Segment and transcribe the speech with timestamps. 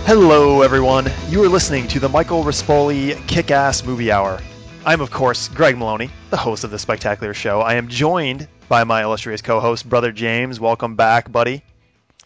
[0.06, 1.08] Hello, everyone.
[1.28, 4.40] You are listening to the Michael Rispoli Kick Ass Movie Hour.
[4.84, 7.60] I'm, of course, Greg Maloney, the host of the spectacular show.
[7.60, 10.60] I am joined by my illustrious co host, Brother James.
[10.60, 11.62] Welcome back, buddy.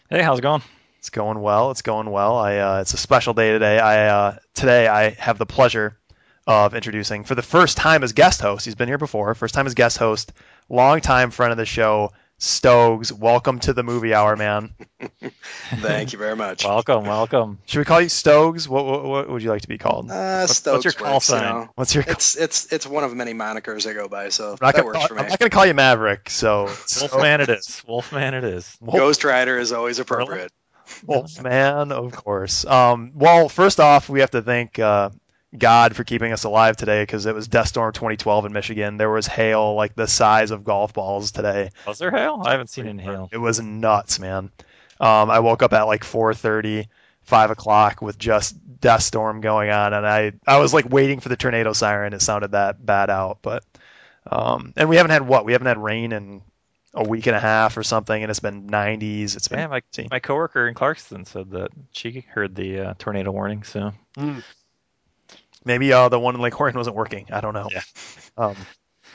[0.09, 0.61] Hey, how's it going?
[0.99, 1.71] It's going well.
[1.71, 2.37] It's going well.
[2.37, 3.79] I, uh, it's a special day today.
[3.79, 5.97] I uh, today I have the pleasure
[6.45, 8.65] of introducing for the first time as guest host.
[8.65, 9.33] He's been here before.
[9.35, 10.33] First time as guest host.
[10.69, 12.11] Longtime friend of the show,
[12.43, 13.09] Stogghes.
[13.09, 14.73] Welcome to the Movie Hour, man.
[15.75, 16.65] Thank you very much.
[16.65, 17.59] Welcome, welcome.
[17.65, 18.67] Should we call you Stogghes?
[18.67, 20.11] What, what, what would you like to be called?
[20.11, 21.69] Uh, what's Stokes your call works, you know.
[21.75, 22.03] What's your?
[22.05, 24.85] It's it's it's one of many monikers I go by, so I'm not that gonna
[24.87, 25.21] works call- for me.
[25.21, 26.29] I'm not gonna call you Maverick.
[26.29, 26.63] So
[26.99, 27.81] Wolfman it is.
[27.87, 28.77] Wolfman it is.
[28.85, 30.51] Ghost Rider is always appropriate.
[31.05, 32.65] Wolfman, of course.
[32.65, 35.11] Um, well, first off, we have to thank uh,
[35.57, 38.97] God for keeping us alive today because it was Death Storm 2012 in Michigan.
[38.97, 41.69] There was hail like the size of golf balls today.
[41.85, 42.41] Was there hail?
[42.43, 43.29] I haven't seen any hail.
[43.31, 44.51] It was nuts, man.
[44.99, 46.87] Um, I woke up at like 4:30,
[47.23, 51.29] 5 o'clock with just Death Storm going on, and I I was like waiting for
[51.29, 52.13] the tornado siren.
[52.13, 53.63] It sounded that bad out, but
[54.25, 55.45] um, and we haven't had what?
[55.45, 56.41] We haven't had rain in
[56.93, 59.35] a week and a half or something, and it's been 90s.
[59.35, 60.07] It's been Yeah, my, See.
[60.11, 63.93] my coworker in Clarkston said that she heard the uh, tornado warning, so.
[65.65, 67.27] Maybe uh, the one in Lake Orion wasn't working.
[67.31, 67.69] I don't know.
[67.71, 67.81] Yeah.
[68.37, 68.55] Um,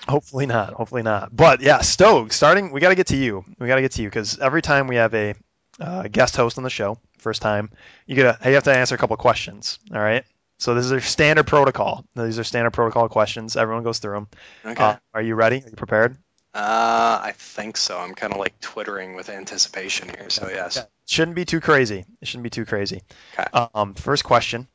[0.08, 0.72] hopefully not.
[0.72, 1.34] Hopefully not.
[1.34, 2.32] But yeah, Stogue.
[2.32, 3.44] Starting, we got to get to you.
[3.58, 5.34] We got to get to you because every time we have a
[5.80, 7.70] uh, guest host on the show, first time,
[8.06, 9.78] you gotta you have to answer a couple of questions.
[9.92, 10.24] All right.
[10.58, 12.05] So this is our standard protocol.
[12.16, 13.56] These are standard protocol questions.
[13.56, 14.28] Everyone goes through them.
[14.64, 14.83] Okay.
[14.83, 15.62] Uh, are you ready?
[15.64, 16.16] Are you prepared?
[16.52, 17.96] Uh, I think so.
[17.96, 20.30] I'm kind of like twittering with anticipation here.
[20.30, 20.84] So yes.
[21.06, 22.05] Shouldn't be too crazy.
[22.20, 23.02] It shouldn't be too crazy.
[23.39, 23.68] Okay.
[23.74, 24.67] Um, first question.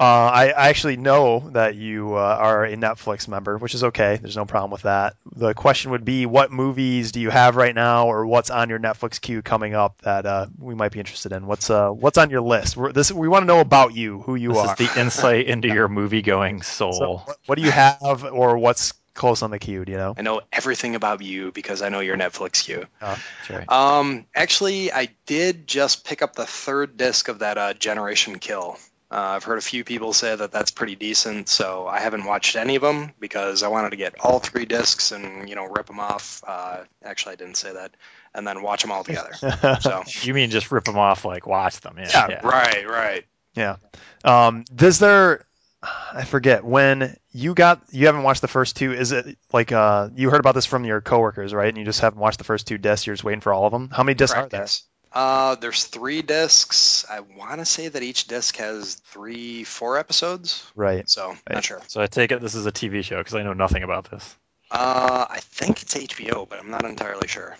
[0.00, 4.16] Uh, I, I actually know that you uh, are a Netflix member, which is okay.
[4.16, 5.14] There's no problem with that.
[5.36, 8.78] The question would be, what movies do you have right now, or what's on your
[8.78, 11.46] Netflix queue coming up that uh, we might be interested in?
[11.46, 12.78] What's uh, what's on your list?
[12.78, 14.72] We're, this we want to know about you, who you This are.
[14.72, 16.92] is the insight into your movie going soul.
[16.94, 19.84] So what, what do you have, or what's close on the queue?
[19.84, 20.14] Do you know?
[20.16, 22.86] I know everything about you because I know your Netflix queue.
[23.02, 23.16] Uh,
[23.48, 23.70] That's right.
[23.70, 28.78] Um, actually, I did just pick up the third disc of that uh, Generation Kill.
[29.12, 32.54] Uh, I've heard a few people say that that's pretty decent, so I haven't watched
[32.54, 35.86] any of them because I wanted to get all three discs and you know rip
[35.86, 36.44] them off.
[36.46, 37.90] Uh, actually, I didn't say that,
[38.34, 39.32] and then watch them all together.
[39.80, 41.96] So You mean just rip them off, like watch them?
[41.98, 42.08] Yeah.
[42.12, 42.46] Yeah, yeah.
[42.46, 43.24] right, right.
[43.54, 43.76] Yeah.
[44.24, 45.46] Um, does there?
[45.82, 47.82] I forget when you got.
[47.90, 48.92] You haven't watched the first two.
[48.92, 51.68] Is it like uh, you heard about this from your coworkers, right?
[51.68, 53.06] And you just haven't watched the first two discs.
[53.06, 53.88] You're just waiting for all of them.
[53.90, 54.66] How many discs Correct, are there?
[55.12, 55.16] Yes.
[55.20, 57.04] Uh, there's three discs.
[57.10, 60.66] I want to say that each disc has three, four episodes.
[60.74, 61.08] Right.
[61.08, 61.38] So Right.
[61.50, 61.82] not sure.
[61.88, 64.36] So I take it this is a TV show because I know nothing about this.
[64.70, 67.56] Uh, I think it's HBO, but I'm not entirely sure.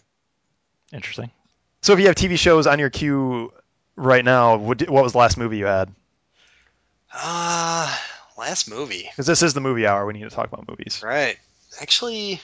[0.93, 1.31] Interesting.
[1.83, 3.53] So if you have TV shows on your queue
[3.97, 5.93] right now, what, what was the last movie you had?
[7.12, 7.97] Uh,
[8.38, 9.09] last movie.
[9.11, 10.06] Because this is the movie hour.
[10.06, 11.03] We need to talk about movies.
[11.05, 11.37] Right.
[11.81, 12.41] Actually, I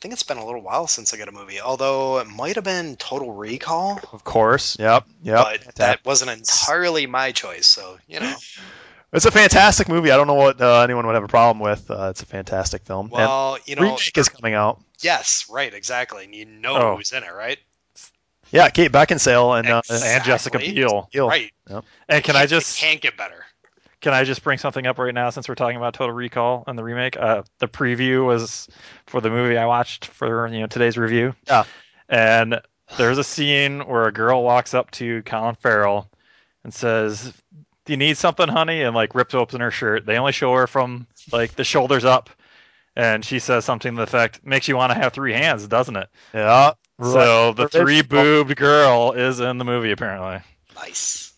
[0.00, 1.60] think it's been a little while since I got a movie.
[1.60, 4.76] Although it might have been Total Recall, Of course.
[4.78, 5.06] Yep.
[5.22, 5.44] Yep.
[5.66, 7.66] but that wasn't entirely my choice.
[7.66, 8.34] So you know.
[9.12, 10.12] It's a fantastic movie.
[10.12, 11.90] I don't know what uh, anyone would have a problem with.
[11.90, 13.08] Uh, it's a fantastic film.
[13.10, 13.82] Well, you know.
[13.82, 14.80] remake is coming out.
[15.00, 16.26] Yes, right, exactly.
[16.26, 16.96] And you know Oh.
[16.96, 17.58] who's in it, right?
[18.52, 21.08] Yeah, Kate Beckinsale and uh, And Jessica Biel.
[21.12, 21.28] Biel.
[21.28, 21.50] Right.
[22.08, 23.44] And can I just can't get better.
[24.00, 26.78] Can I just bring something up right now since we're talking about Total Recall and
[26.78, 27.16] the remake?
[27.16, 28.68] Uh, the preview was
[29.06, 31.34] for the movie I watched for you know today's review.
[31.46, 31.64] Yeah.
[32.08, 32.60] And
[32.96, 36.10] there's a scene where a girl walks up to Colin Farrell
[36.64, 37.32] and says,
[37.84, 40.06] "Do you need something, honey?" and like rips open her shirt.
[40.06, 42.30] They only show her from like the shoulders up,
[42.96, 45.96] and she says something to the effect, "Makes you want to have three hands, doesn't
[45.96, 46.72] it?" Yeah.
[47.02, 50.40] So the three boobed girl is in the movie apparently.
[50.74, 51.32] Nice.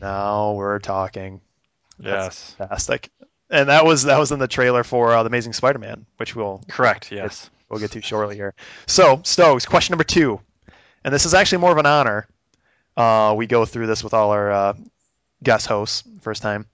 [0.00, 1.40] Now we're talking.
[1.98, 2.54] Yes.
[2.58, 3.10] Fantastic.
[3.50, 6.62] And that was that was in the trailer for uh, the Amazing Spider-Man, which we'll
[6.68, 7.12] Correct.
[7.12, 7.50] Yes.
[7.68, 8.54] we'll get to shortly here.
[8.86, 10.40] So Stokes, question number two,
[11.04, 12.26] and this is actually more of an honor.
[12.96, 14.74] Uh, we go through this with all our uh,
[15.42, 16.66] guest hosts first time.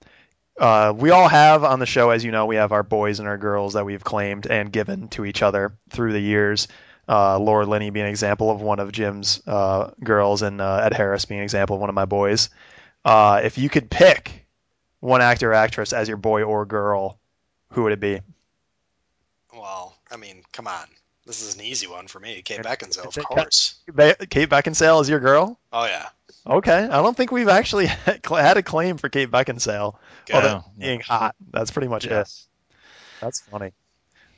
[0.59, 3.27] Uh, we all have on the show, as you know, we have our boys and
[3.27, 6.67] our girls that we've claimed and given to each other through the years.
[7.07, 10.93] Uh, Laura Linney being an example of one of Jim's uh, girls, and uh, Ed
[10.93, 12.49] Harris being an example of one of my boys.
[13.03, 14.40] Uh, if you could pick
[15.01, 17.19] one actor or actress as your boy or girl,
[17.71, 18.21] who would it be?
[19.53, 20.87] Well, I mean, come on.
[21.25, 22.41] This is an easy one for me.
[22.41, 23.75] Kate Beckinsale, of course.
[24.29, 25.59] Kate Beckinsale is your girl?
[25.71, 26.07] Oh yeah.
[26.47, 27.85] Okay, I don't think we've actually
[28.25, 29.95] had a claim for Kate Beckinsale.
[30.25, 30.35] Good.
[30.35, 30.87] Other Yeah.
[30.87, 32.27] being hot, that's pretty much it.
[33.19, 33.71] That's funny.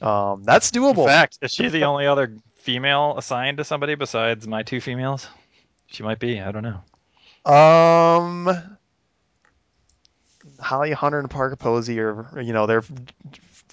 [0.01, 1.05] Um, that's In doable.
[1.05, 5.27] fact, is she the only other female assigned to somebody besides my two females?
[5.87, 6.41] She might be.
[6.41, 7.51] I don't know.
[7.51, 8.72] Um,
[10.59, 12.83] Holly Hunter and Parker Posey are, you know, they're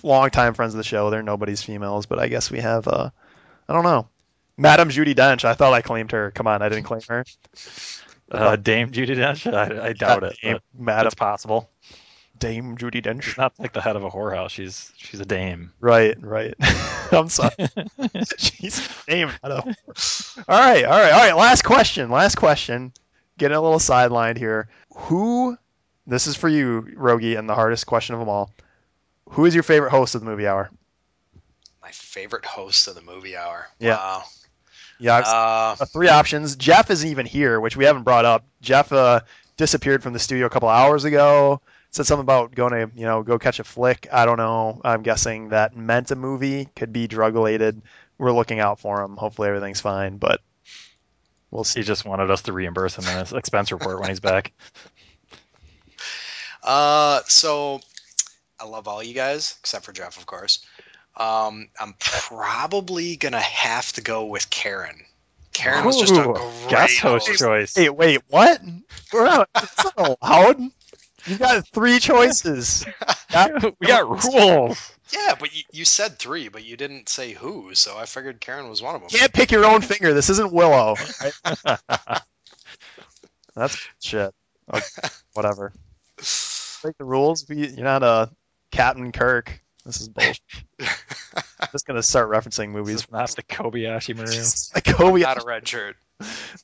[0.02, 1.10] longtime friends of the show.
[1.10, 3.10] They're nobody's females, but I guess we have, uh,
[3.68, 4.08] I don't know.
[4.56, 5.44] Madam Judi Dench.
[5.44, 6.30] I thought I claimed her.
[6.32, 7.24] Come on, I didn't claim her.
[8.30, 9.52] Uh, Dame Judi Dench?
[9.52, 10.36] I, I doubt it.
[10.42, 11.70] Dame, Madam it's possible.
[12.38, 13.22] Dame Judi Dench.
[13.22, 14.50] She's not like the head of a whorehouse.
[14.50, 15.72] She's she's a dame.
[15.80, 16.54] Right, right.
[17.12, 17.52] I'm sorry.
[18.38, 18.88] She's.
[19.08, 19.76] I don't.
[20.48, 21.36] All right, all right, all right.
[21.36, 22.10] Last question.
[22.10, 22.92] Last question.
[23.36, 24.68] Getting a little sidelined here.
[24.94, 25.56] Who?
[26.10, 28.50] This is for you, Rogie, and the hardest question of them all.
[29.30, 30.68] Who is your favorite host of the movie hour?
[31.80, 33.68] My favorite host of the movie hour.
[33.78, 33.94] Yeah.
[33.94, 34.24] Wow.
[34.98, 36.56] Yeah, I've Uh, uh, three options.
[36.56, 38.44] Jeff isn't even here, which we haven't brought up.
[38.60, 39.20] Jeff uh,
[39.56, 41.60] disappeared from the studio a couple hours ago.
[41.92, 44.08] Said something about going to, you know, go catch a flick.
[44.12, 44.80] I don't know.
[44.84, 47.82] I'm guessing that meant a movie, could be drug related.
[48.18, 49.16] We're looking out for him.
[49.16, 50.40] Hopefully everything's fine, but
[51.52, 51.80] we'll see.
[51.80, 54.52] He just wanted us to reimburse him in his expense report when he's back.
[56.62, 57.80] uh, so
[58.58, 60.64] I love all you guys except for Jeff, of course.
[61.16, 65.00] Um, I'm probably gonna have to go with Karen.
[65.52, 67.38] Karen was just a great guest host host.
[67.40, 67.74] choice.
[67.74, 68.60] Hey, wait, what?
[69.12, 70.60] We're not, it's not allowed.
[71.26, 72.84] You got three choices.
[73.30, 74.92] That- we got rules.
[75.12, 78.68] Yeah, but you, you said three, but you didn't say who, so I figured Karen
[78.68, 79.08] was one of them.
[79.12, 80.12] You can't pick your own finger.
[80.14, 80.96] This isn't Willow.
[83.54, 84.34] That's shit.
[84.72, 85.72] Okay, whatever.
[86.82, 87.46] Break the rules.
[87.48, 88.30] We- You're not a
[88.70, 89.62] Captain Kirk.
[89.84, 90.40] This is bullshit.
[91.72, 93.00] just gonna start referencing movies.
[93.02, 94.30] He's not the Kobayashi Maru.
[94.74, 95.20] Like Kobe.
[95.20, 95.96] Not a red shirt.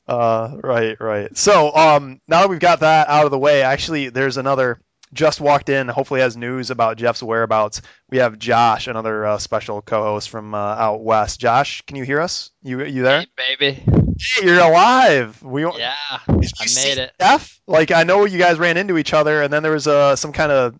[0.07, 1.35] Uh, right, right.
[1.35, 4.79] So, um, now that we've got that out of the way, actually, there's another
[5.13, 5.87] just walked in.
[5.87, 7.81] Hopefully, has news about Jeff's whereabouts.
[8.09, 11.39] We have Josh, another uh, special co-host from uh, out west.
[11.39, 12.51] Josh, can you hear us?
[12.63, 13.21] You you there?
[13.21, 13.83] Hey, baby.
[14.19, 15.41] Hey, you're alive.
[15.43, 15.93] We Yeah,
[16.27, 17.13] you I made it.
[17.19, 17.59] Jeff?
[17.67, 20.33] Like I know you guys ran into each other, and then there was uh, some
[20.33, 20.79] kind of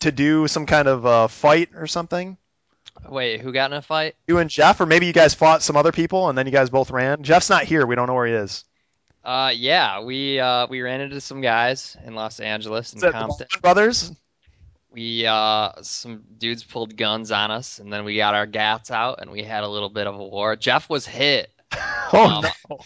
[0.00, 2.36] to do some kind of uh, fight or something.
[3.08, 4.14] Wait, who got in a fight?
[4.26, 6.70] You and Jeff, or maybe you guys fought some other people, and then you guys
[6.70, 7.22] both ran.
[7.22, 7.86] Jeff's not here.
[7.86, 8.64] We don't know where he is.
[9.24, 13.46] Uh, yeah, we uh we ran into some guys in Los Angeles and Compton.
[13.62, 14.12] Brothers?
[14.90, 19.20] We uh some dudes pulled guns on us, and then we got our gats out,
[19.22, 20.56] and we had a little bit of a war.
[20.56, 21.50] Jeff was hit.
[22.12, 22.78] Oh Um, no!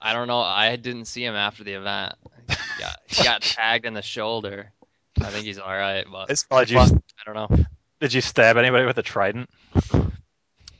[0.00, 0.40] I don't know.
[0.40, 2.14] I didn't see him after the event.
[2.48, 4.72] He got, he got tagged in the shoulder.
[5.20, 7.02] I think he's all right, but It's probably fun.
[7.20, 7.64] I don't know.
[8.00, 9.48] did you stab anybody with a trident?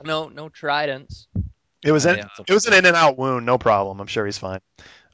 [0.02, 1.28] No, no tridents.
[1.84, 2.28] It was in, Yeah.
[2.48, 4.00] it was an in and out wound, no problem.
[4.00, 4.60] I'm sure he's fine.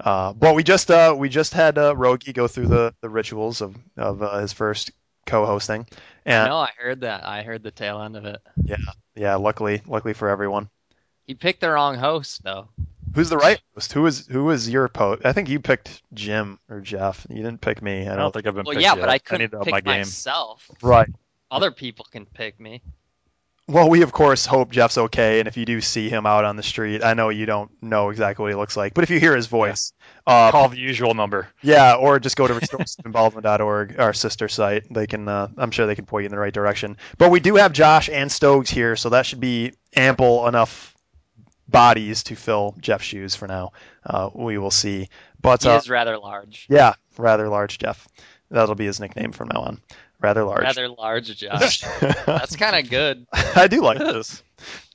[0.01, 3.61] Uh, but we just uh, we just had uh, Rogi go through the, the rituals
[3.61, 4.91] of of uh, his first
[5.27, 5.87] co-hosting,
[6.25, 7.25] and No, I heard that.
[7.27, 8.41] I heard the tail end of it.
[8.65, 8.77] yeah,
[9.15, 9.35] yeah.
[9.37, 10.69] luckily luckily for everyone.
[11.25, 12.69] He picked the wrong host though.
[13.15, 13.93] Who's the right host?
[13.93, 15.23] Who is who is your post?
[15.25, 17.25] I think you picked Jim or Jeff.
[17.29, 18.01] You didn't pick me.
[18.01, 18.19] I I don't.
[18.19, 19.01] don't think I've been Well, picked yeah, yet.
[19.01, 19.99] but I couldn't to up pick my game.
[19.99, 20.69] myself.
[20.83, 21.09] Right.
[21.51, 22.83] Other people can pick me.
[23.73, 26.57] Well, we of course hope Jeff's okay, and if you do see him out on
[26.57, 29.19] the street, I know you don't know exactly what he looks like, but if you
[29.19, 29.95] hear his voice,
[30.27, 31.49] uh, Call the usual number.
[31.63, 34.93] Yeah, or just go to restorativeinvolvement.org, our sister site.
[34.93, 36.99] They can, uh, I'm sure they can point you in the right direction.
[37.17, 40.95] But we do have Josh and Stokes here, so that should be ample enough
[41.67, 43.73] bodies to fill Jeff's shoes for now.
[44.05, 45.09] Uh, we will see.
[45.41, 46.67] But He uh, is rather large.
[46.69, 48.07] yeah, rather large Jeff.
[48.51, 49.81] That'll be his nickname from now on.
[50.23, 50.63] Rather large.
[50.63, 51.81] Rather large, Josh.
[52.01, 53.27] That's kind of good.
[53.33, 54.43] I do like this.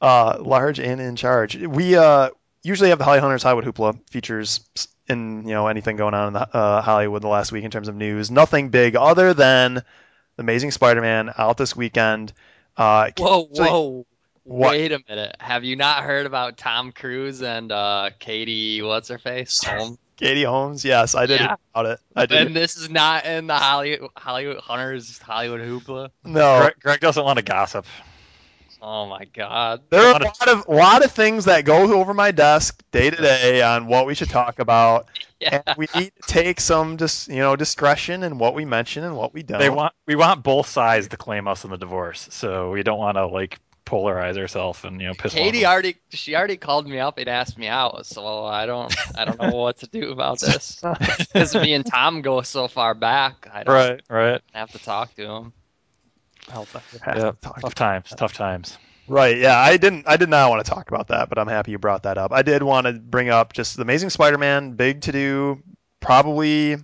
[0.02, 1.56] uh, large and in charge.
[1.58, 2.30] We uh,
[2.64, 4.62] usually have the Holly Hunters Hollywood Hoopla features
[5.10, 7.88] in you know anything going on in the, uh, Hollywood the last week in terms
[7.88, 8.32] of news.
[8.32, 9.84] Nothing big other than the
[10.38, 12.32] Amazing Spider-Man out this weekend.
[12.76, 14.06] Uh, Whoa, whoa.
[14.44, 14.72] What?
[14.72, 15.36] Wait a minute.
[15.42, 19.62] Have you not heard about Tom Cruise and uh, Katie, what's her face?
[19.66, 19.98] Holmes?
[20.18, 21.56] Katie Holmes, yes, I did Yeah.
[21.74, 22.00] about it.
[22.16, 22.48] I did.
[22.48, 26.10] And this is not in the Hollywood, Hollywood Hunters Hollywood Hoopla.
[26.26, 27.86] no, Greg, Greg doesn't want to gossip.
[28.82, 29.82] Oh my God.
[29.90, 33.10] there are a lot of- a lot of things that go over my desk day
[33.10, 35.08] to day on what we should talk about,
[35.40, 35.62] Yeah.
[35.68, 39.16] and we need to take some just you know discretion in what we mention and
[39.16, 39.60] what we don't.
[39.60, 43.00] They want we want both sides to claim us in the divorce, so we don't
[43.00, 45.72] want to like polarize herself and you know piss one of Katie them.
[45.72, 49.40] already she already called me up and asked me out, so I don't I don't
[49.42, 50.80] know what to do about this.
[50.82, 54.42] Because me and Tom go so far back, I don't Right, right.
[54.54, 55.54] have to talk to him.
[56.52, 56.68] I'll
[57.06, 58.78] Yeah, to talk to tough times, tough times.
[59.08, 59.38] Right.
[59.38, 59.58] Yeah.
[59.58, 60.08] I didn't.
[60.08, 62.32] I did not want to talk about that, but I'm happy you brought that up.
[62.32, 65.64] I did want to bring up just the Amazing Spider-Man, big to do.
[66.00, 66.78] Probably.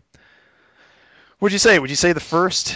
[1.41, 1.79] Would you say?
[1.79, 2.75] Would you say the first?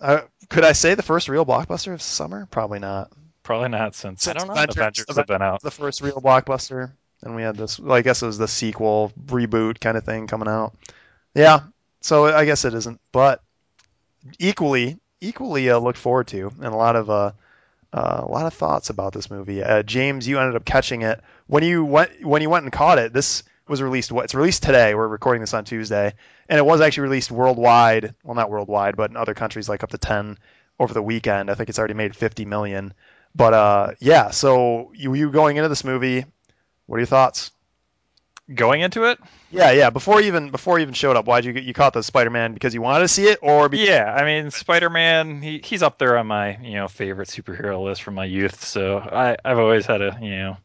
[0.00, 2.46] Uh, could I say the first real blockbuster of summer?
[2.50, 3.10] Probably not.
[3.42, 4.54] Probably not since I don't know.
[4.54, 5.62] Avengers, Avengers have been out.
[5.62, 7.78] the first real blockbuster, and we had this.
[7.78, 10.74] Well, I guess it was the sequel reboot kind of thing coming out.
[11.34, 11.60] Yeah.
[12.00, 13.42] So I guess it isn't, but
[14.38, 17.32] equally, equally uh, looked forward to, and a lot of uh,
[17.92, 19.62] uh, a lot of thoughts about this movie.
[19.62, 22.98] Uh, James, you ended up catching it when you went when you went and caught
[22.98, 23.12] it.
[23.12, 24.12] This was released.
[24.12, 24.24] What?
[24.24, 24.94] It's released today.
[24.94, 26.14] We're recording this on Tuesday,
[26.48, 28.14] and it was actually released worldwide.
[28.22, 30.38] Well, not worldwide, but in other countries like up to ten
[30.78, 31.50] over the weekend.
[31.50, 32.92] I think it's already made 50 million.
[33.34, 36.24] But uh, yeah, so you you going into this movie?
[36.86, 37.50] What are your thoughts?
[38.54, 39.18] Going into it,
[39.50, 39.90] Yeah, yeah.
[39.90, 42.82] Before even before you even showed up, why'd you you caught the Spider-Man because you
[42.82, 44.14] wanted to see it, or because, yeah.
[44.14, 48.14] I mean, Spider-Man, he, he's up there on my you know favorite superhero list from
[48.14, 48.64] my youth.
[48.64, 50.56] So I I've always had a you know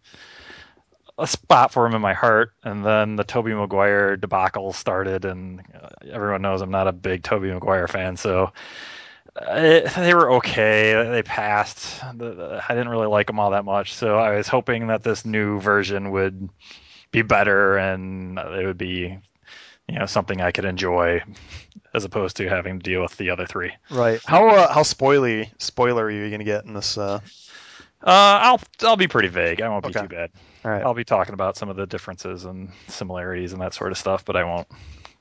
[1.19, 2.51] a spot for him in my heart.
[2.63, 7.23] And then the Tobey Maguire debacle started, and uh, everyone knows I'm not a big
[7.23, 8.17] Tobey Maguire fan.
[8.17, 8.51] So
[9.41, 10.93] it, they were okay.
[11.09, 12.03] They passed.
[12.03, 13.93] I didn't really like them all that much.
[13.93, 16.49] So I was hoping that this new version would
[17.11, 19.17] be better and it would be
[19.87, 21.23] you know something I could enjoy
[21.93, 23.71] as opposed to having to deal with the other three.
[23.89, 24.19] right?
[24.25, 26.97] How uh, how spoilery spoiler are you gonna get in this?
[26.97, 27.19] Uh...
[27.99, 28.09] Uh,
[28.41, 29.59] I'll I'll be pretty vague.
[29.61, 30.01] I won't be Okay.
[30.01, 30.29] too bad.
[30.63, 30.83] All right.
[30.83, 34.23] I'll be talking about some of the differences and similarities and that sort of stuff,
[34.23, 34.67] but I won't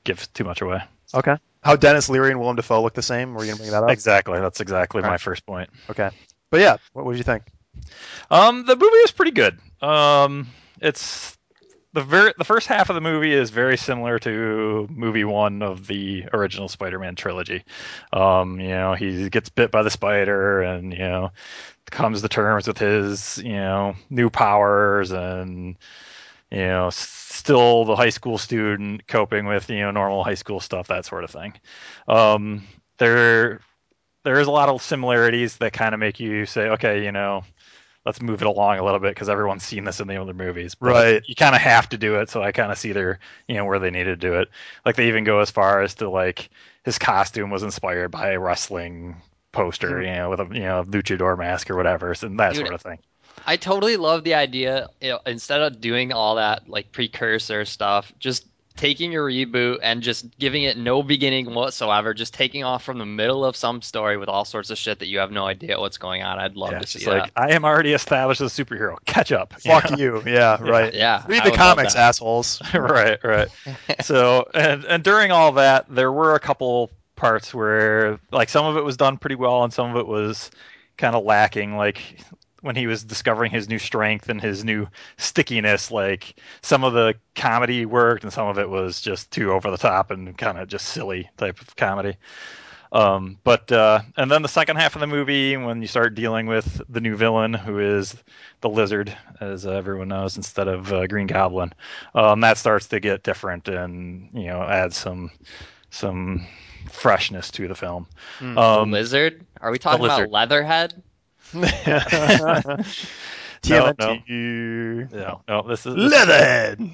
[0.03, 0.81] give too much away.
[1.15, 1.37] Okay.
[1.67, 3.33] How Denis Leary and Willem Dafoe look the same?
[3.33, 3.91] Were you gonna bring that up?
[3.91, 4.39] Exactly.
[4.39, 5.69] That's exactly my first point.
[5.89, 6.09] Okay.
[6.49, 7.43] But yeah, what, did you think?
[8.31, 9.59] Um, the movie is pretty good.
[9.81, 10.47] Um,
[10.79, 11.37] it's
[11.91, 15.87] the ver- the first half of the movie is very similar to movie one of
[15.87, 17.65] the original Spider-Man trilogy.
[18.13, 21.31] Um, you know, he gets bit by the spider, and you know,
[21.91, 25.75] comes to terms with his you know new powers, and
[26.51, 30.87] you know, still the high school student coping with you know normal high school stuff,
[30.87, 31.53] that sort of thing.
[32.07, 32.67] Um,
[32.99, 33.61] there
[34.23, 37.43] there is a lot of similarities that kind of make you say, okay, you know,
[38.05, 40.75] let's move it along a little bit because everyone's seen this in the other movies.
[40.75, 41.23] But Right.
[41.27, 43.65] You kind of have to do it, so I kind of see their, you know,
[43.65, 44.49] where they need to do it.
[44.85, 46.49] Like they even go as far as to like
[46.83, 50.03] his costume was inspired by a wrestling poster, Mhm.
[50.03, 52.81] you know, with a you know luchador mask or whatever, so that Dude, sort of
[52.81, 52.99] thing.
[53.45, 54.89] I totally love the idea.
[55.01, 60.03] You know, instead of doing all that like precursor stuff, just taking a reboot and
[60.03, 64.17] just giving it no beginning whatsoever, just taking off from the middle of some story
[64.17, 66.37] with all sorts of shit that you have no idea what's going on.
[66.39, 67.41] I'd love Yeah, to see just like that.
[67.41, 68.95] I am already established as a superhero.
[69.05, 69.53] Catch up.
[69.63, 70.21] you Fuck you.
[70.25, 70.57] Yeah.
[70.61, 70.93] Right.
[70.93, 72.61] Yeah, Read the comics, assholes.
[72.73, 73.49] right, right.
[74.01, 78.77] so and and during all that, there were a couple parts where like some of
[78.77, 80.51] it was done pretty well, and some of it was
[80.97, 81.75] kind of lacking.
[81.75, 82.19] Like
[82.67, 87.15] when he was discovering his new strength and his new stickiness, like some of the
[87.33, 90.67] comedy worked, and some of it was just too over the top and kind of
[90.67, 92.17] just silly type of comedy.
[92.91, 96.45] Um, but uh, and then the second half of the movie, when you start dealing
[96.45, 98.15] with the new villain, who is
[98.61, 101.73] the Lizard, as everyone knows, instead of uh, Green Goblin,
[102.15, 105.31] um, that starts to get different and you know add some
[105.89, 106.45] some
[106.91, 108.07] freshness to the film.
[108.39, 108.57] Hmm.
[108.57, 109.45] Um, lizard?
[109.61, 110.29] Are we talking about.
[110.29, 111.01] Leatherhead?
[113.61, 115.11] TMNT.
[115.11, 116.91] no, no, this is this, Leatherhead.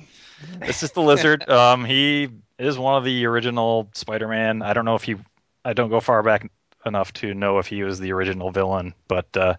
[0.59, 1.45] this is the Lizard.
[1.49, 2.29] Um, he
[2.59, 4.61] is one of the original Spider-Man.
[4.61, 5.15] I don't know if he,
[5.65, 6.49] I don't go far back
[6.85, 9.55] enough to know if he was the original villain, but uh,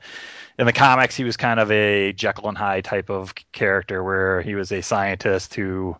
[0.58, 4.40] in the comics, he was kind of a Jekyll and Hyde type of character, where
[4.42, 5.96] he was a scientist who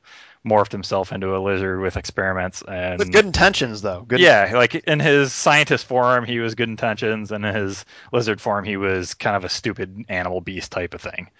[0.46, 4.02] morphed himself into a lizard with experiments and With good intentions, though.
[4.02, 4.20] Good.
[4.20, 8.64] yeah, like in his scientist form, he was good intentions, and in his lizard form,
[8.64, 11.30] he was kind of a stupid animal beast type of thing.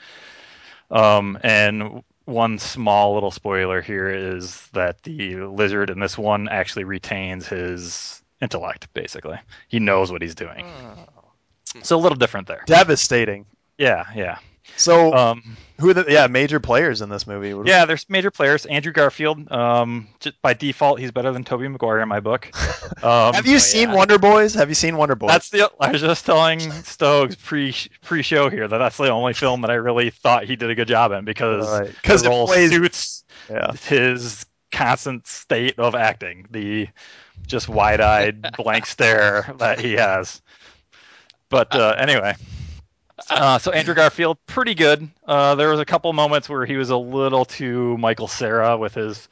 [0.91, 6.85] Um, and one small little spoiler here is that the lizard in this one actually
[6.85, 8.89] retains his intellect.
[8.95, 10.67] Basically, he knows what he's doing.
[11.83, 12.63] So a little different there.
[12.67, 13.47] Devastating.
[13.79, 14.39] Yeah, yeah.
[14.77, 17.53] So, Um, who are the yeah major players in this movie?
[17.55, 18.65] What- yeah, there's major players.
[18.67, 19.51] Andrew Garfield.
[19.53, 22.51] Um, just by default, he's better than Tobey Maguire in my book.
[23.03, 23.95] Um, Have you seen yeah.
[23.97, 24.55] Wonder Boys?
[24.55, 25.29] Have you seen Wonder Boys?
[25.29, 25.71] That's the.
[25.81, 29.71] I was just telling Stokes pre pre show here that that's the only film that
[29.71, 31.91] I really thought he did a good job in because Right.
[32.03, 33.73] 'Cause the it role plays- suits yeah.
[33.89, 36.89] his constant state of acting, the
[37.47, 40.41] just wide eyed blank stare that he has.
[41.51, 42.35] But uh, anyway,
[43.31, 45.09] uh, so Andrew Garfield, pretty good.
[45.27, 48.95] Uh, there was a couple moments where he was a little too Michael Cera with
[48.95, 49.29] his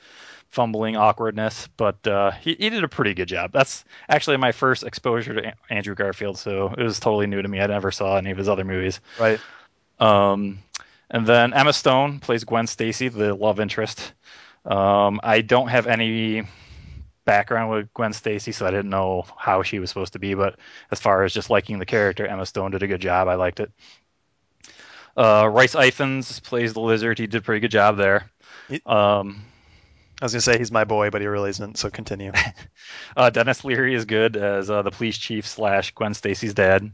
[0.48, 3.52] fumbling awkwardness, but uh, he, he did a pretty good job.
[3.52, 7.48] That's actually my first exposure to A- Andrew Garfield, so it was totally new to
[7.48, 7.60] me.
[7.60, 9.00] I never saw any of his other movies.
[9.18, 9.40] Right.
[9.98, 10.58] Um,
[11.10, 14.12] and then Emma Stone plays Gwen Stacy, the love interest.
[14.64, 16.42] Um, I don't have any
[17.24, 20.34] background with Gwen Stacy, so I didn't know how she was supposed to be.
[20.34, 20.58] But
[20.90, 23.28] as far as just liking the character, Emma Stone did a good job.
[23.28, 23.70] I liked it.
[25.16, 27.18] Uh, Rhys Ifans plays the lizard.
[27.18, 28.30] He did a pretty good job there.
[28.86, 29.44] Um,
[30.20, 31.76] I was gonna say he's my boy, but he really isn't.
[31.78, 32.32] So continue.
[33.16, 36.92] uh, Denis Leary is good as uh, the police chief slash Gwen Stacy's dad.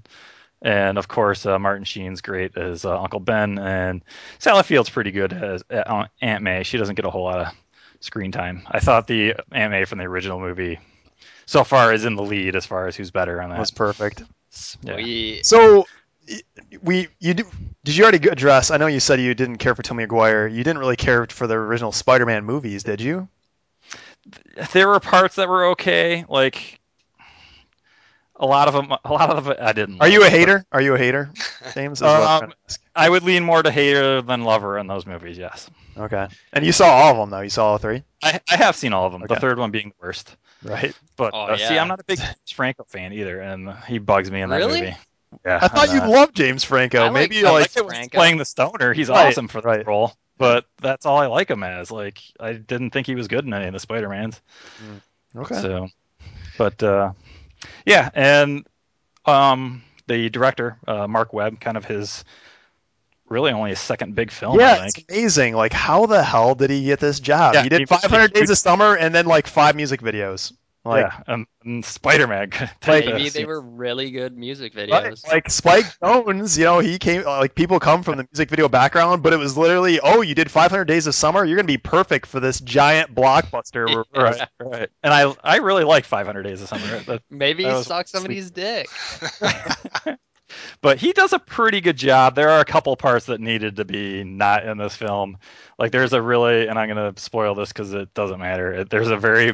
[0.60, 4.02] And of course, uh, Martin Sheen's great as uh, Uncle Ben, and
[4.40, 6.64] Sally Field's pretty good as uh, Aunt May.
[6.64, 7.54] She doesn't get a whole lot of
[8.00, 8.62] screen time.
[8.66, 10.78] I thought the Aunt May from the original movie,
[11.46, 13.58] so far, is in the lead as far as who's better on that.
[13.58, 14.22] was perfect.
[14.82, 15.40] Yeah.
[15.42, 15.86] So
[16.82, 17.44] we you do,
[17.84, 18.70] did you already address?
[18.70, 20.46] I know you said you didn't care for Tobey Maguire.
[20.46, 23.28] You didn't really care for the original Spider-Man movies, did you?
[24.72, 26.80] There were parts that were okay, like
[28.38, 28.92] a lot of them.
[29.04, 30.00] A lot of them, I didn't.
[30.00, 30.66] Are you a like, but hater?
[30.72, 31.30] Are you a hater,
[31.74, 31.98] James?
[31.98, 32.52] is what I'm Um, trying.
[32.94, 35.38] I would lean more to hater than lover in those movies.
[35.38, 36.26] Yes, Okay.
[36.52, 37.40] And you saw all of them though.
[37.40, 39.22] You saw all three, I, I have seen all of them.
[39.28, 40.36] The third one being the worst.
[40.62, 40.94] right?
[41.16, 41.78] But Oh, uh, see.
[41.78, 44.80] I'm not a big James Franco fan either, and he bugs me in that Really?
[44.82, 44.96] movie.
[45.44, 46.08] Yeah, I thought you not.
[46.08, 46.98] loved James Franco.
[47.00, 47.76] I like- Maybe you I like.
[47.76, 48.16] like Franco.
[48.16, 48.92] playing the stoner.
[48.94, 49.86] He's Right, awesome for the right.
[49.86, 51.90] role, but that's all I like him as.
[51.90, 54.40] Like, I didn't think he was good in any of the Spider-Mans.
[55.36, 55.60] okay.
[55.60, 55.88] So,
[56.56, 57.12] but uh,
[57.86, 58.66] yeah, and
[59.24, 62.24] um, the director, uh, Marc Webb, kind of his
[63.28, 64.58] really only his second big film.
[64.58, 65.54] yeah, it's amazing.
[65.54, 67.54] Like, how the hell did he get this job?
[67.54, 70.52] Yeah, he did he- 500 he- Days of Summer and then like five music videos.
[70.88, 72.50] Like, yeah, and, and Spider-Man.
[72.86, 75.26] Like- Maybe they were really good music Right, videos.
[75.26, 79.22] Like Spike Jonze, you know, he came like people come from the music video background,
[79.22, 82.26] but it was literally, oh, you did 500 Days of Summer, you're gonna be perfect
[82.26, 84.04] for this giant blockbuster.
[84.16, 84.88] right, right.
[85.02, 86.98] And I I really like 500 Days of Summer.
[87.00, 88.88] That- Maybe That he was sucked somebody's dick.
[90.80, 92.34] but he does a pretty good job.
[92.34, 95.38] There are a couple parts that needed to be not in this film.
[95.78, 98.72] Like there's a really, and I'm gonna spoil this because it doesn't matter.
[98.72, 99.52] It- There's a very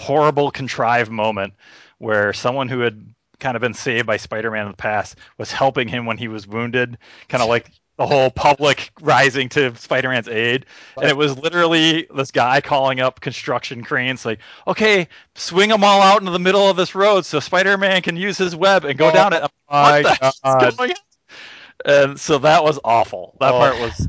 [0.00, 1.52] horrible, contrived moment
[1.98, 3.04] where someone who had
[3.38, 6.46] kind of been saved by Spider-Man in the past was helping him when he was
[6.46, 10.64] wounded, kind of like the whole public rising to Spider-Man's aid.
[10.96, 16.00] And it was literally this guy calling up construction cranes, like, "Okay, swing them all
[16.00, 19.08] out into the middle of this road so Spider-Man can use his web and go
[19.10, 20.94] Oh down it." My God.
[21.84, 23.36] And so that was awful.
[23.40, 24.08] That Oh, part was.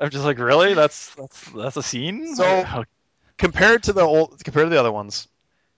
[0.00, 0.74] I'm just like, really?
[0.74, 2.34] That's that's that's a scene.
[2.34, 2.84] So-
[3.42, 5.26] compared to the old, compared to the other ones,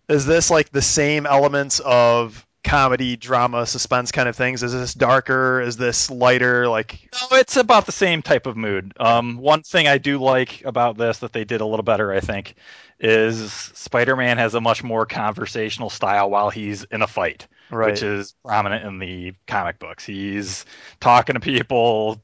[0.07, 4.63] is this like the same elements of comedy, drama, suspense kind of things?
[4.63, 5.63] Is this darker?
[5.63, 6.69] Is this lighter?
[6.69, 8.93] Like, No, it's about the same type of mood.
[9.01, 12.21] Um, one thing I do like about this that they did a little better, I
[12.21, 12.55] think,
[13.01, 17.93] is Spider-Man has a much more conversational style while he's in a fight, right?
[17.93, 20.05] which is prominent in the comic books.
[20.05, 20.67] He's
[21.01, 22.21] talking to people,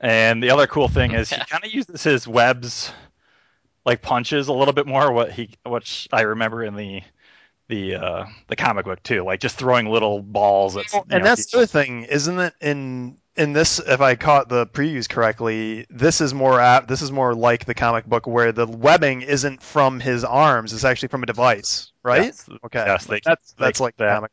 [0.00, 2.92] and the other cool thing is he kind of uses his webs
[3.90, 5.10] like punches a little bit more.
[5.12, 7.02] What he, which I remember in the
[7.68, 10.86] the uh, the comic book too, like just throwing little balls at.
[10.94, 12.54] and know, that's the other thing, isn't it?
[12.60, 16.86] In in this, if I caught the previews correctly, this is more apt.
[16.86, 20.84] This is more like the comic book where the webbing isn't from his arms; it's
[20.84, 22.26] actually from a device, right?
[22.26, 22.48] Yes.
[22.64, 24.14] Okay, Yes, they- that's they that's keep like the that.
[24.14, 24.30] comic.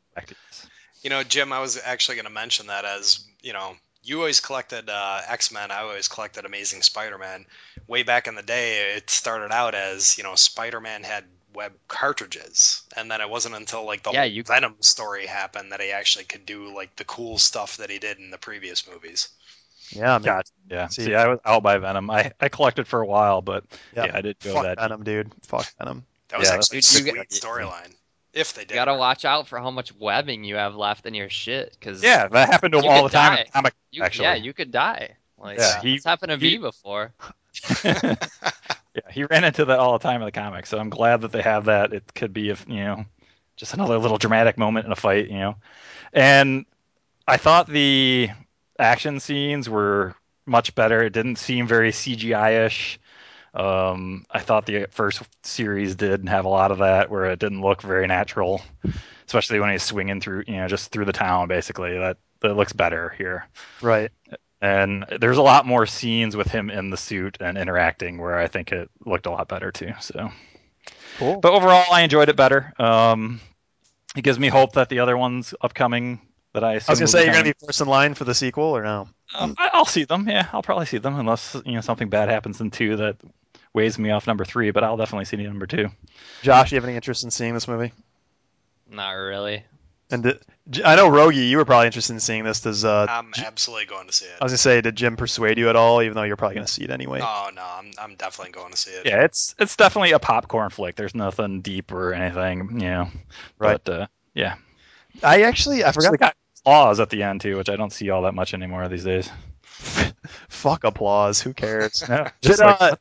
[1.02, 3.76] You know, Jim, I was actually going to mention that as, you know,
[4.08, 7.46] you always collected uh, X Men, I always collected Amazing Spider Man.
[7.88, 11.74] Way back in the day, it started out as, you know, Spider Man had web
[11.88, 12.84] cartridges.
[12.96, 15.92] And then it wasn't until, like, the Yeah, whole you- Venom story happened that he
[15.92, 19.30] actually could do, like, the cool stuff that he did in the previous movies.
[19.90, 20.22] Yeah, man.
[20.22, 20.52] Gotcha.
[20.70, 20.88] Yeah.
[20.88, 22.10] See- See, I was out by Venom.
[22.10, 23.64] I, I collected for a while, but
[23.96, 24.06] Yeah.
[24.06, 24.56] yeah, I did go that.
[24.56, 24.80] Fuck that.
[24.80, 25.32] Venom, dude.
[25.46, 26.06] Fuck Venom.
[26.30, 27.94] That was Yeah, actually a Dude, you sweet storyline.
[28.38, 28.72] If they did.
[28.72, 32.04] You gotta watch out for how much webbing you have left in your shit, because
[32.04, 33.42] Yeah, that happened to him all could the time die.
[33.42, 33.74] in comic.
[33.92, 34.24] you, actually.
[34.24, 35.16] yeah, you could die.
[35.38, 37.14] Like, Yeah, he- it's happened to he- me before.
[37.84, 38.16] yeah,
[39.12, 40.70] he ran into that all the time in the comics.
[40.70, 41.94] So I'm glad that they have that.
[41.94, 43.06] It could be if you know,
[43.56, 45.56] just another little dramatic moment in a fight, you know.
[46.14, 46.66] And
[47.28, 48.30] I thought the
[48.80, 51.02] action scenes were much better.
[51.04, 53.00] It didn't seem very CGI-ish.
[53.58, 57.62] Um, I thought the first series did have a lot of that, where it didn't
[57.62, 58.62] look very natural,
[59.26, 61.48] especially when he's swinging through, you know, just through the town.
[61.48, 63.48] Basically, that that looks better here.
[63.82, 64.12] Right.
[64.62, 68.48] And there's a lot more scenes with him in the suit and interacting where I
[68.48, 69.94] think it looked a lot better too.
[70.02, 70.32] So,
[71.18, 71.40] Cool.
[71.40, 72.74] but overall, I enjoyed it better.
[72.80, 73.40] Um,
[74.16, 76.22] it gives me hope that the other ones upcoming
[76.54, 78.76] that I I was gonna say you're gonna be first in line for the sequel
[78.76, 79.08] or no?
[79.36, 80.28] Um, I'll see them.
[80.28, 83.18] Yeah, I'll probably see them unless you know something bad happens in two that
[83.74, 85.90] weighs me off number three, but I'll definitely see number two.
[86.42, 87.94] Josh, do you have any interest in seeing this movie?
[88.90, 89.66] Not really.
[90.10, 92.62] And did, J- I know Rogie, you were probably interested in seeing this.
[92.62, 94.38] Does uh, I'm absolutely going to see it.
[94.40, 96.02] I was gonna say, did Jim persuade you at all?
[96.02, 97.20] Even though you're probably gonna see it anyway.
[97.22, 99.06] Oh no, I'm I'm definitely going to see it.
[99.06, 100.96] Yeah, it's it's definitely a popcorn flick.
[100.96, 103.10] There's nothing deep or anything, you know.
[103.60, 103.82] Right.
[103.84, 104.56] But uh, yeah,
[105.22, 106.12] I actually I forgot.
[106.12, 108.88] They got claws at the end too, which I don't see all that much anymore
[108.88, 109.30] these days.
[110.50, 111.42] Fuck applause.
[111.42, 112.04] Who cares?
[112.10, 112.96] No, Did, just like, uh,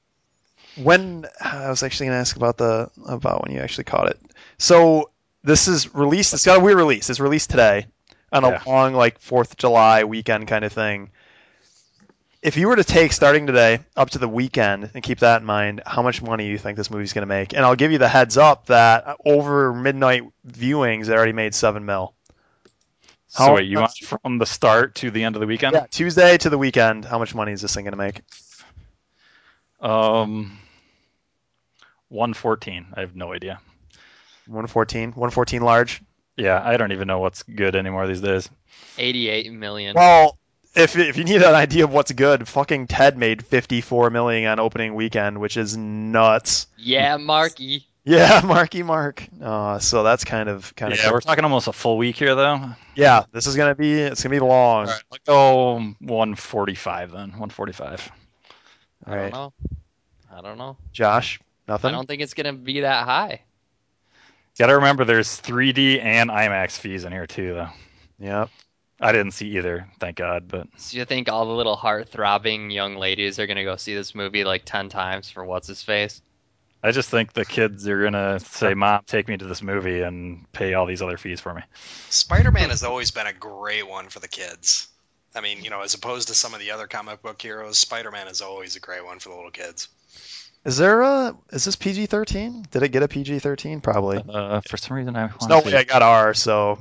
[0.77, 4.21] when I was actually gonna ask about the about when you actually caught it.
[4.59, 5.11] So
[5.43, 6.35] this is released.
[6.35, 7.09] It's got a weird release.
[7.11, 7.87] It's released today
[8.33, 8.63] on a Yeah.
[8.67, 11.11] long like Fourth of July weekend kind of thing.
[12.43, 15.47] If you were to take starting today up to the weekend and keep that in
[15.47, 17.55] mind, how much money do you think this movie's gonna make?
[17.55, 21.85] And I'll give you the heads up that over midnight viewings, it already made seven
[21.85, 22.15] mil.
[23.29, 25.75] so wait, you want from the start to the end of the weekend?
[25.75, 27.05] Yeah, Tuesday to the weekend.
[27.05, 28.21] How much money is this thing gonna make?
[29.81, 30.59] Um,
[32.17, 32.87] one fourteen.
[32.95, 33.61] I have no idea.
[34.47, 35.11] 114.
[35.11, 36.03] 114 large.
[36.37, 38.49] Yeah, I don't even know what's good anymore these days.
[38.99, 39.95] 88 million.
[39.97, 40.39] Well,
[40.75, 44.59] if if you need an idea of what's good, fucking Ted made 54 million on
[44.61, 46.67] opening weekend, which is nuts.
[46.77, 47.87] yeah, Marky.
[48.05, 49.27] Yeah, Marky Mark.
[49.43, 52.35] Uh, so that's kind of kind of Yeah, we're talking almost a full week here
[52.37, 52.71] though.
[52.95, 53.25] yeah.
[53.33, 54.87] This is gonna be it's gonna be long.
[54.87, 57.19] All right, I'll go 145 then.
[57.31, 58.13] 145.
[59.07, 59.53] All I right, don't know.
[60.33, 60.77] I don't know.
[60.93, 63.43] Josh, I don't think it's gonna be that high.
[64.59, 67.69] Got to remember there's 3D and IMAX fees in here too though.
[68.19, 68.47] Yeah,
[68.99, 70.49] I didn't see either, thank God.
[70.49, 74.15] But So you think all the little heart-throbbing young ladies are gonna go see this
[74.15, 76.23] movie like 10 times for what's his face?
[76.83, 80.51] I just think the kids are gonna say, "Mom, take me to this movie," and
[80.53, 81.63] pay all these other fees for me.
[82.11, 84.89] Spider-Man has always been a great one for the kids.
[85.35, 88.29] I mean, you know, as opposed to some of the other comic book heroes, Spider-Man
[88.29, 89.89] is always a great one for the little kids.
[90.65, 92.71] Is there a is this PG-13?
[92.71, 93.83] Did it get a PG-13?
[93.83, 94.23] Probably.
[94.29, 96.79] Uh, for some reason, I There's no to way I got R, so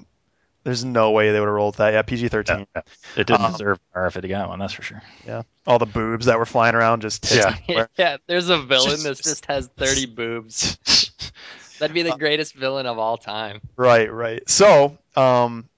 [0.64, 1.94] there's no way they would have rolled that.
[1.94, 2.66] Yeah, PG-13.
[2.76, 2.82] Yeah,
[3.16, 5.04] it didn't Um, deserve R if it got one, that's for sure.
[5.26, 5.44] Yeah.
[5.68, 7.86] All the boobs that were flying around just tits Yeah.
[7.98, 11.12] yeah, there's a villain that just has 30 boobs.
[11.80, 13.62] That'd be the greatest villain of all time.
[13.76, 14.50] Right, right.
[14.50, 15.70] So, um,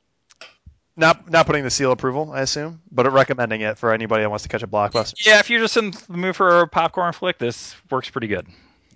[0.98, 4.30] not not putting the seal of approval, I assume, but recommending it for anybody that
[4.30, 5.26] wants to catch a blockbuster.
[5.26, 8.48] Yeah, if you're just in the mood for a popcorn flick, this works pretty good.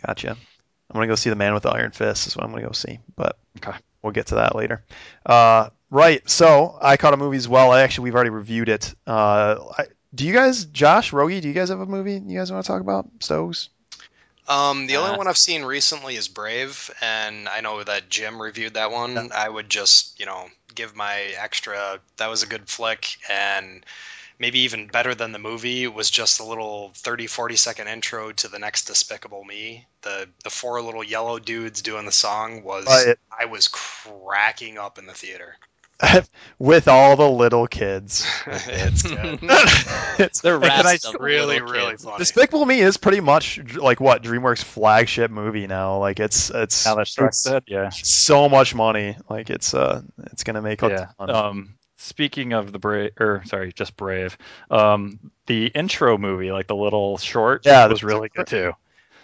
[0.06, 0.32] Gotcha.
[0.32, 2.28] I'm gonna go see the Man with the Iron Fist.
[2.28, 3.78] Is what I'm gonna go see, but Okay.
[4.02, 4.84] we'll get to that later.
[5.26, 6.28] Uh, right.
[6.30, 7.72] So I caught a movie as well.
[7.72, 8.94] I actually we've already reviewed it.
[9.08, 12.52] Uh, I, do you guys, Josh, Rogie, do you guys have a movie you guys
[12.52, 13.08] want to talk about?
[13.22, 13.70] Stokes.
[14.50, 18.42] Um, the Uh, only one I've seen recently is Brave, and I know that Jim
[18.42, 19.14] reviewed that one.
[19.14, 19.28] Yeah.
[19.34, 22.00] I would just, you know, give my extra.
[22.18, 23.86] That was a good flick, and
[24.40, 28.48] maybe even better than the movie was just a little 30, 40 second intro to
[28.48, 29.88] the next Despicable Me.
[30.02, 32.88] The the four little yellow dudes doing the song was.
[33.32, 35.56] I was cracking up in the theater.
[36.60, 38.26] With all the little kids.
[38.48, 39.40] it's good.
[40.20, 42.04] it's The and can I- of the really, little really kids.
[42.06, 42.18] funny.
[42.18, 45.98] Despicable Me is pretty much like what DreamWorks flagship movie now.
[46.00, 47.90] Like it's it's, Now it's said, yeah.
[47.90, 49.18] so much money.
[49.30, 51.06] Like it's uh it's gonna make a Yeah.
[51.20, 51.30] ton.
[51.30, 54.38] Um, speaking of the brave, or sorry, just brave.
[54.70, 58.74] Um, the intro movie, like the little short, Yeah, was really good too.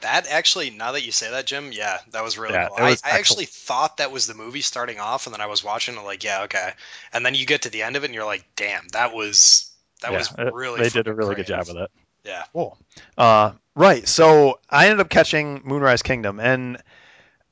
[0.02, 2.78] That actually, now that you say that, Jim, yeah, that was really Yeah, cool.
[2.78, 5.64] it I, I actually thought that was the movie starting off, and then I was
[5.64, 6.72] watching it like, yeah, okay.
[7.14, 9.72] And then you get to the end of it, and you're like, damn, that was
[10.02, 10.82] that yeah, was really.
[10.82, 11.92] They did a really good job with it.
[12.24, 12.44] Yeah.
[12.54, 12.78] Cool.
[13.18, 14.08] Uh, right.
[14.08, 16.82] So I ended up catching Moonrise Kingdom, and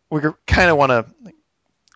[0.10, 1.06] we kind of want to.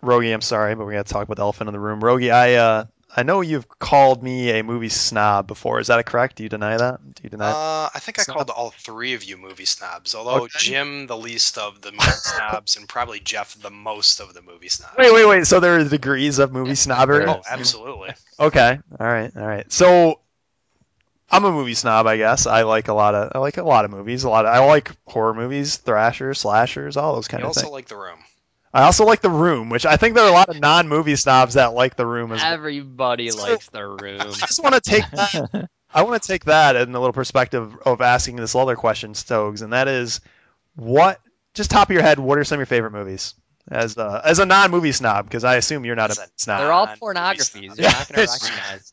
[0.02, 2.00] Rogie, I'm sorry, but we got to talk about the elephant in the room.
[2.00, 2.84] Rogie, I uh,
[3.16, 5.80] I know you've called me a movie snob before.
[5.80, 6.36] Is that correct?
[6.36, 7.14] Do you deny that?
[7.14, 7.52] Do you deny?
[7.52, 8.36] Uh, I think I Snob?
[8.36, 10.48] called all three of you movie snobs, although Okay.
[10.48, 14.68] Jim the least of the movie snobs, and probably Jeff the most of the movie
[14.68, 14.94] snobs.
[14.98, 15.46] wait, wait, wait.
[15.46, 17.26] So there are degrees of movie snobbery.
[17.26, 18.14] Oh, absolutely.
[18.38, 18.78] Okay.
[18.98, 19.30] All right.
[19.36, 19.70] All right.
[19.72, 20.20] So
[21.30, 22.46] I'm a movie snob, I guess.
[22.46, 24.24] I like a lot of I like a lot of movies.
[24.24, 27.64] A lot of I like horror movies, thrashers, slashers, all those kind You of things.
[27.64, 28.24] I also like The Room.
[28.72, 31.54] I also like The Room, which I think there are a lot of non-movie snobs
[31.54, 32.52] that like The Room as well.
[32.54, 34.20] Everybody So- likes the room.
[34.20, 35.68] I just want to take that.
[35.92, 39.60] I want to take that in a little perspective of asking this other question, Stokes,
[39.60, 40.20] and that is,
[40.76, 41.20] what?
[41.54, 43.34] Just top of your head, what are some of your favorite movies
[43.68, 45.24] as a, as a non-movie snob?
[45.24, 46.60] Because I assume you're not a a snob.
[46.60, 47.42] They're all pornographies.
[47.42, 47.62] snob.
[47.78, 48.32] You're not gonna Yeah.
[48.32, 48.92] recognize.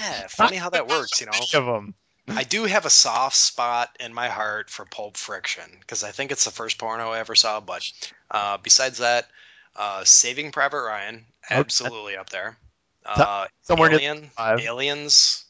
[0.00, 1.32] Yeah, funny how that works, you know.
[1.34, 1.94] Any of them.
[2.30, 6.32] I do have a soft spot in my heart for Pulp Friction because I think
[6.32, 7.60] it's the first porno I ever saw.
[7.60, 7.90] But
[8.30, 9.28] uh, besides that,
[9.76, 12.56] uh, Saving Private Ryan, absolutely up there.
[13.04, 14.30] Uh, Somewhere near Alien.
[14.38, 15.44] Aliens.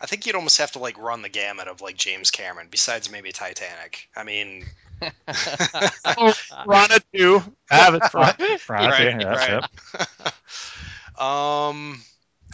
[0.00, 2.68] I think you'd almost have to like run the gamut of like James Cameron.
[2.70, 4.08] Besides maybe Titanic.
[4.16, 4.66] I mean,
[6.66, 7.42] Rana two.
[7.70, 8.02] Have it.
[8.14, 9.64] Right, Right, yeah, that's right.
[9.94, 11.20] it.
[11.20, 12.00] um,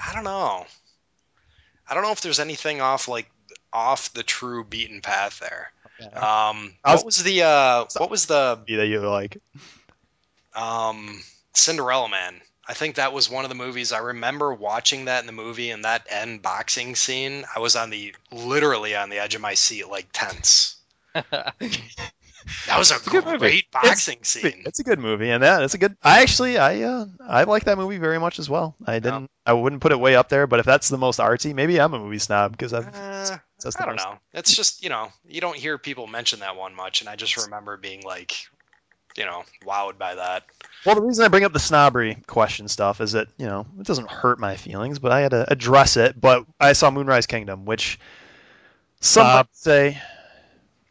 [0.04, 0.66] I don't know.
[1.88, 3.28] I don't know if there's anything off like
[3.72, 5.72] off the true beaten path there.
[6.14, 9.38] Um, was- what was the uh, what was the that you like.
[10.54, 11.22] um,
[11.54, 12.40] Cinderella Man?
[12.66, 15.70] I think that was one of the movies I remember watching that in the movie
[15.70, 17.44] and that end boxing scene.
[17.54, 20.76] I was on the literally on the edge of my seat, like tense.
[22.66, 23.38] That was a, a good movie.
[23.38, 24.62] great boxing scene.
[24.64, 25.94] It's a good movie, and that it's a good.
[26.02, 28.74] I actually, I uh, I like that movie very much as well.
[28.84, 31.54] I didn't, I wouldn't put it way up there, but if that's the most artsy,
[31.54, 32.88] maybe I'm a movie snob because I've.
[32.94, 34.18] Uh, that's the I don't most- know.
[34.34, 37.36] It's just you know you don't hear people mention that one much, and I just
[37.44, 38.34] remember being like,
[39.16, 40.44] you know, wowed by that.
[40.86, 43.86] Well, the reason I bring up the snobbery question stuff is that you know it
[43.86, 46.18] doesn't hurt my feelings, but I had to address it.
[46.20, 47.98] But I saw Moonrise Kingdom, which
[49.00, 49.46] some Snob.
[49.46, 50.02] might say.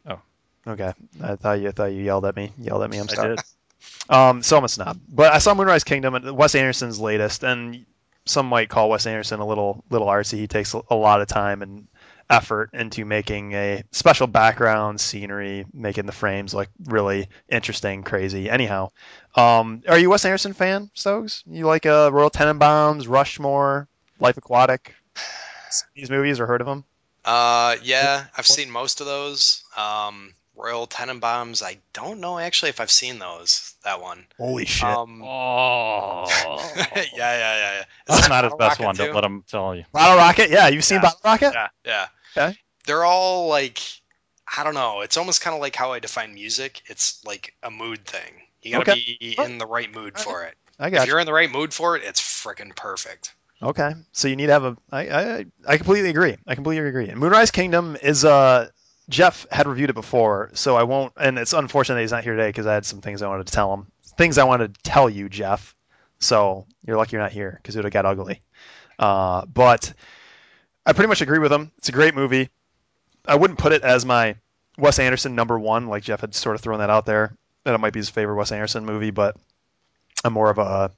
[0.06, 0.20] Oh.
[0.66, 2.52] Okay, I thought you I thought you yelled at me.
[2.58, 2.98] Yelled at me.
[2.98, 3.36] I'm I sorry.
[3.36, 3.44] did.
[4.08, 7.86] Um, so I'm a snob, but I saw Moonrise Kingdom, and Wes Anderson's latest, and
[8.26, 10.38] some might call Wes Anderson a little little artsy.
[10.38, 11.86] He takes a lot of time and
[12.30, 18.48] effort into making a special background, scenery, making the frames look really interesting, crazy.
[18.48, 18.90] Anyhow,
[19.34, 21.42] um, are you a Wes Anderson fan, Stokes?
[21.46, 23.88] You like uh, Royal Tenenbaums, Rushmore,
[24.20, 24.94] Life Aquatic?
[25.94, 26.84] These movies, or heard of them?
[27.24, 29.62] Uh, yeah, I've seen most of those.
[29.76, 33.74] Um, Royal Tenenbaums, I don't know actually if I've seen those.
[33.84, 34.26] That one.
[34.36, 34.88] Holy shit!
[34.88, 36.26] Um, oh.
[36.76, 37.80] yeah, yeah, yeah, yeah.
[37.80, 38.94] Is That's not his best Rocket one.
[38.94, 39.04] too?
[39.06, 39.84] Don't let him tell you.
[39.92, 41.02] Bottle Rocket, yeah, you've seen Yeah.
[41.02, 41.52] Bottle Rocket?
[41.54, 42.06] Yeah, yeah.
[42.36, 42.56] Okay.
[42.86, 43.80] They're all like,
[44.56, 45.00] I don't know.
[45.00, 46.82] It's almost kind of like how I define music.
[46.86, 48.42] It's like a mood thing.
[48.62, 48.94] You gotta Okay.
[48.94, 50.54] be in the right mood for it.
[50.78, 51.12] I If got you.
[51.12, 53.32] you're in the right mood for it, it's freaking perfect.
[53.62, 54.76] Okay, so you need to have a.
[54.90, 56.36] I I I completely agree.
[56.46, 57.08] I completely agree.
[57.10, 58.68] And Moonrise Kingdom is uh
[59.08, 61.12] Jeff had reviewed it before, so I won't.
[61.16, 63.48] And it's unfortunate that he's not here today because I had some things I wanted
[63.48, 63.86] to tell him.
[64.16, 65.74] Things I wanted to tell you, Jeff.
[66.20, 68.40] So you're lucky you're not here because it would have got ugly.
[68.98, 69.92] Uh, but
[70.86, 71.70] I pretty much agree with him.
[71.78, 72.50] It's a great movie.
[73.26, 74.36] I wouldn't put it as my
[74.78, 77.36] Wes Anderson number one, like Jeff had sort of thrown that out there.
[77.64, 79.36] That it might be his favorite Wes Anderson movie, but
[80.24, 80.90] I'm more of a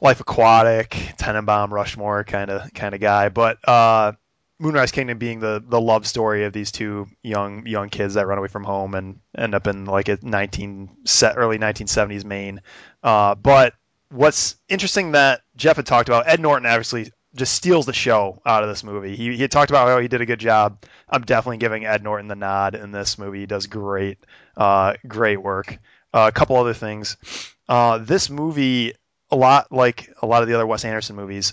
[0.00, 3.28] Life Aquatic, Tenenbaum, Rushmore kind of kind of guy.
[3.28, 4.12] But uh,
[4.58, 8.38] Moonrise Kingdom being the the love story of these two young young kids that run
[8.38, 12.60] away from home and end up in like a 19 set early 1970s Maine.
[13.02, 13.74] Uh, but
[14.10, 18.62] what's interesting that Jeff had talked about Ed Norton obviously just steals the show out
[18.62, 19.14] of this movie.
[19.14, 20.84] He, he talked about how he did a good job.
[21.08, 23.40] I'm definitely giving Ed Norton the nod in this movie.
[23.40, 24.18] He does great,
[24.56, 25.78] uh, great work.
[26.12, 27.16] Uh, a couple other things.
[27.68, 28.94] Uh, this movie,
[29.30, 31.52] a lot like a lot of the other Wes Anderson movies,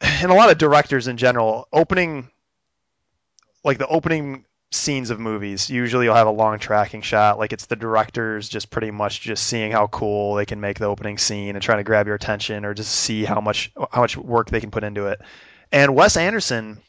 [0.00, 2.30] and a lot of directors in general, opening
[3.64, 7.66] like the opening scenes of movies usually you'll have a long tracking shot like it's
[7.66, 11.56] the directors just pretty much just seeing how cool they can make the opening scene
[11.56, 14.60] and trying to grab your attention or just see how much how much work they
[14.60, 15.22] can put into it.
[15.72, 16.82] And wes anderson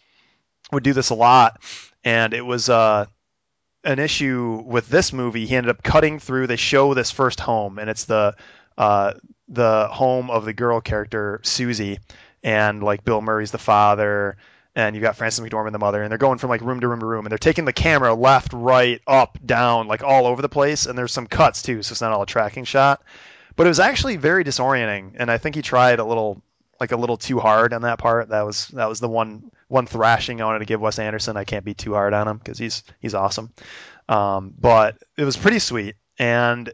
[0.74, 1.62] would do this a lot
[2.04, 3.06] and it was uh
[3.86, 5.46] an issue with this movie.
[5.46, 8.36] He ended up cutting through they show this first home and it's the
[8.78, 9.14] uh
[9.48, 12.00] the home of the girl character susie
[12.44, 14.38] and like bill murray's the father
[14.80, 17.02] and you've got Frances McDormand, the mother, and they're going from like room to room
[17.02, 20.50] to room, and they're taking the camera left, right, up, down, like all over the
[20.50, 23.02] place, and there's some cuts too, so it's not all a tracking shot.
[23.58, 26.42] But it was actually very disorienting, and I think he tried a little,
[26.80, 28.30] like a little too hard on that part.
[28.30, 31.36] That was that was the one one thrashing I wanted to give Wes Anderson.
[31.36, 33.52] I can't be too hard on him because he's he's awesome.
[34.08, 36.72] Um, but it was pretty sweet, and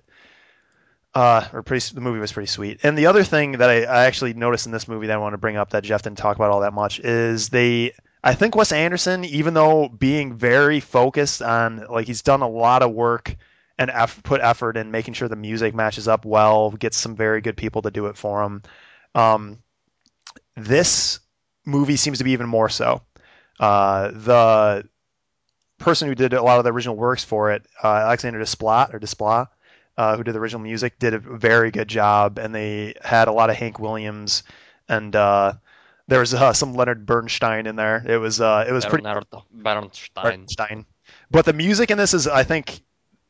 [1.16, 2.82] uh, or pretty, the movie was pretty sweet.
[2.84, 5.34] And the other thing that I, I actually noticed in this movie that I want
[5.34, 7.94] to bring up that Jeff didn't talk about all that much is they.
[8.22, 12.82] I think Wes Anderson, even though being very focused on, like he's done a lot
[12.82, 13.36] of work
[13.78, 17.42] and eff- put effort in making sure the music matches up well, gets some very
[17.42, 18.64] good people to do it for him.
[19.14, 19.60] Um,
[20.58, 21.20] this
[21.66, 23.04] movie seems to be even more so.
[23.60, 24.90] Uh, the
[25.78, 29.00] person who did a lot of the original works for it, uh, Alexander Desplat or
[29.00, 29.50] Desplat,
[29.98, 33.32] uh, who did the original music, did a very good job, and they had a
[33.32, 34.44] lot of Hank Williams,
[34.90, 35.54] and uh,
[36.08, 38.04] there was uh, some Leonard Bernstein in there.
[38.06, 39.04] It was uh, it was pretty
[39.52, 40.24] Bernstein.
[40.24, 40.86] Bernstein.
[41.32, 42.82] But the music in this is, I think,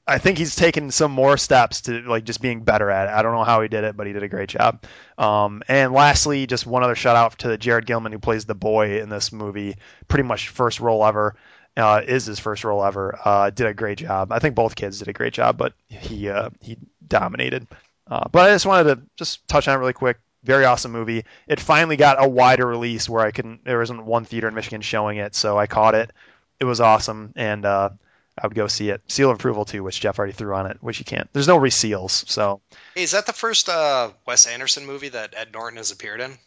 [0.08, 3.14] I think he's taken some more steps to like just being better at it.
[3.14, 4.84] I don't know how he did it, but he did a great job.
[5.18, 9.02] Um, and lastly, just one other shout out to Jared Gilman who plays the boy
[9.02, 9.78] in this movie.
[10.08, 11.36] Pretty much first role ever.
[11.78, 13.20] Uh, is his first role ever.
[13.24, 14.32] Uh, did a great job.
[14.32, 17.68] I think both kids did a great job, but he uh, he dominated.
[18.08, 20.18] Uh, but I just wanted to just touch on it really quick.
[20.44, 21.26] Very awesome movie.
[21.48, 23.66] It finally got a wider release where I couldn't.
[23.66, 26.12] There wasn't one theater in Michigan showing it, so I caught it.
[26.60, 27.90] It was awesome, and uh,
[28.38, 29.02] I would go see it.
[29.08, 31.28] Seal of approval too, which Jeff already threw on it, which you can't.
[31.34, 32.62] There's no reseals, so
[32.94, 36.38] Hey, is that the first uh, Wes Anderson movie that Ed Norton has appeared in?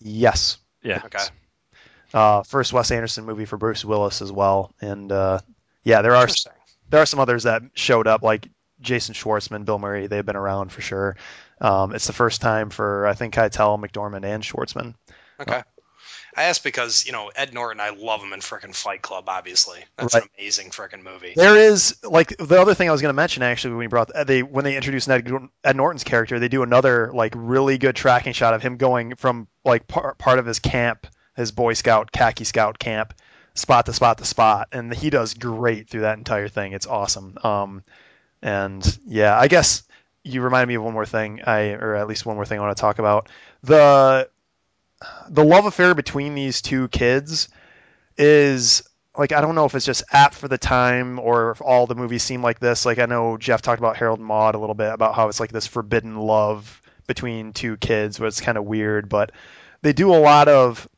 [0.00, 0.58] yes.
[0.82, 1.02] Yeah.
[1.04, 1.24] Okay.
[2.14, 5.40] Uh, first Wes Anderson movie for Bruce Willis as well, and uh,
[5.84, 6.28] yeah, there are
[6.90, 8.48] there are some others that showed up, like
[8.80, 10.06] Jason Schwartzman, Bill Murray.
[10.06, 11.16] They've been around for sure.
[11.60, 14.94] Um, it's the first time for I think Keitel, McDormand, and Schwartzman.
[15.40, 15.62] Okay.
[16.36, 17.80] I asked because you know Ed Norton.
[17.80, 19.24] I love him in frickin' Fight Club.
[19.28, 21.32] Obviously, that's an amazing frickin' movie.
[21.34, 24.10] There is like the other thing I was going to mention actually when we brought
[24.26, 25.28] they when they introduced Ed,
[25.64, 29.48] Ed Norton's character, they do another like really good tracking shot of him going from
[29.64, 33.14] like par, part of his camp, his Boy Scout khaki Scout camp,
[33.54, 36.72] spot to spot to spot, and he does great through that entire thing.
[36.72, 37.38] It's awesome.
[37.44, 37.84] Um,
[38.42, 39.84] and yeah, I guess
[40.24, 41.42] you reminded me of one more thing.
[41.46, 43.28] I or at least one more thing I want to talk about
[43.62, 44.28] the
[45.28, 47.48] the love affair between these two kids
[48.16, 48.82] is
[49.16, 51.94] like I don't know if it's just apt for the time or if all the
[51.94, 52.84] movies seem like this.
[52.84, 55.38] Like I know Jeff talked about Harold and Maude a little bit about how it's
[55.38, 59.08] like this forbidden love between two kids, but it's kind of weird.
[59.08, 59.30] But
[59.82, 60.88] they do a lot of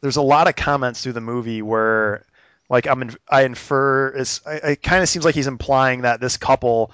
[0.00, 2.24] there's a lot of comments through the movie where
[2.68, 6.20] like I'm in, I infer it's I, it kind of seems like he's implying that
[6.20, 6.92] this couple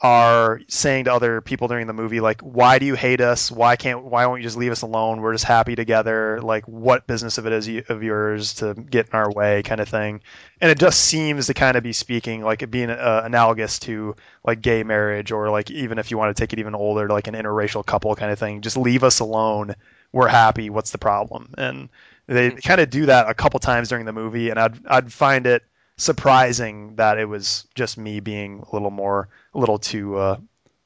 [0.00, 3.50] are saying to other people during the movie like why do you hate us?
[3.50, 5.20] Why can't why won't you just leave us alone?
[5.20, 6.40] We're just happy together.
[6.42, 9.80] Like what business of it is you, of yours to get in our way kind
[9.80, 10.20] of thing.
[10.60, 14.16] And it just seems to kind of be speaking like it being uh, analogous to
[14.44, 17.28] like gay marriage or like even if you want to take it even older like
[17.28, 18.62] an interracial couple kind of thing.
[18.62, 19.74] Just leave us alone.
[20.12, 20.70] We're happy.
[20.70, 21.54] What's the problem?
[21.56, 21.88] And
[22.26, 25.46] they kind of do that a couple times during the movie and I'd I'd find
[25.46, 25.62] it
[25.96, 30.36] surprising that it was just me being a little more a little too uh,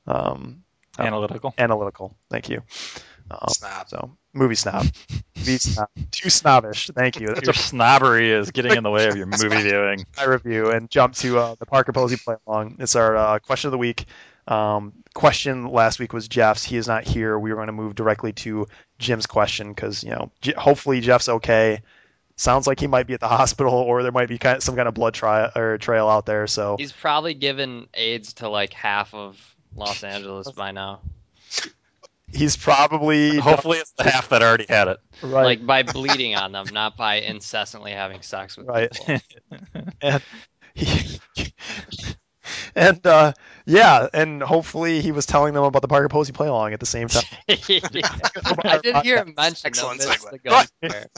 [0.07, 0.62] um,
[0.98, 1.55] uh, Analytical.
[1.59, 2.16] analytical.
[2.31, 2.62] Thank you.
[3.31, 3.88] Um, Snob.
[3.88, 4.87] so movie snob,
[5.37, 6.90] movie snob, too snobbish.
[6.94, 7.29] Thank you.
[7.29, 10.07] That's Your snobbery is getting in the way of your movie viewing.
[10.16, 12.77] I review and jump to uh, the Parker Posey play along.
[12.79, 14.07] It's our uh, question of the week.
[14.48, 16.64] Um, question last week was Jeff's.
[16.64, 17.38] He is not here.
[17.38, 18.66] We were going to move directly to
[18.98, 21.82] Jim's question because you know J- hopefully Jeff's okay.
[22.37, 24.74] Sounds like he might be at the hospital or there might be kind of, some
[24.76, 26.46] kind of blood trial or trail out there.
[26.46, 29.37] So He's probably given AIDS to like half of
[29.76, 31.00] Los Angeles by now.
[32.32, 34.98] he's probably Hopefully, it's the half that already had it.
[35.22, 35.44] right.
[35.44, 38.90] Like by bleeding on them, not by incessantly having sex with Right.
[38.92, 39.20] people.
[40.00, 40.22] and
[40.74, 41.18] he,
[42.74, 43.32] and uh,
[43.66, 46.87] yeah, and hopefully he was telling them about the Parker Posey play along at the
[46.87, 47.24] same time.
[47.48, 50.12] I did hear him mention Excellent them.
[50.12, 51.08] It's segue.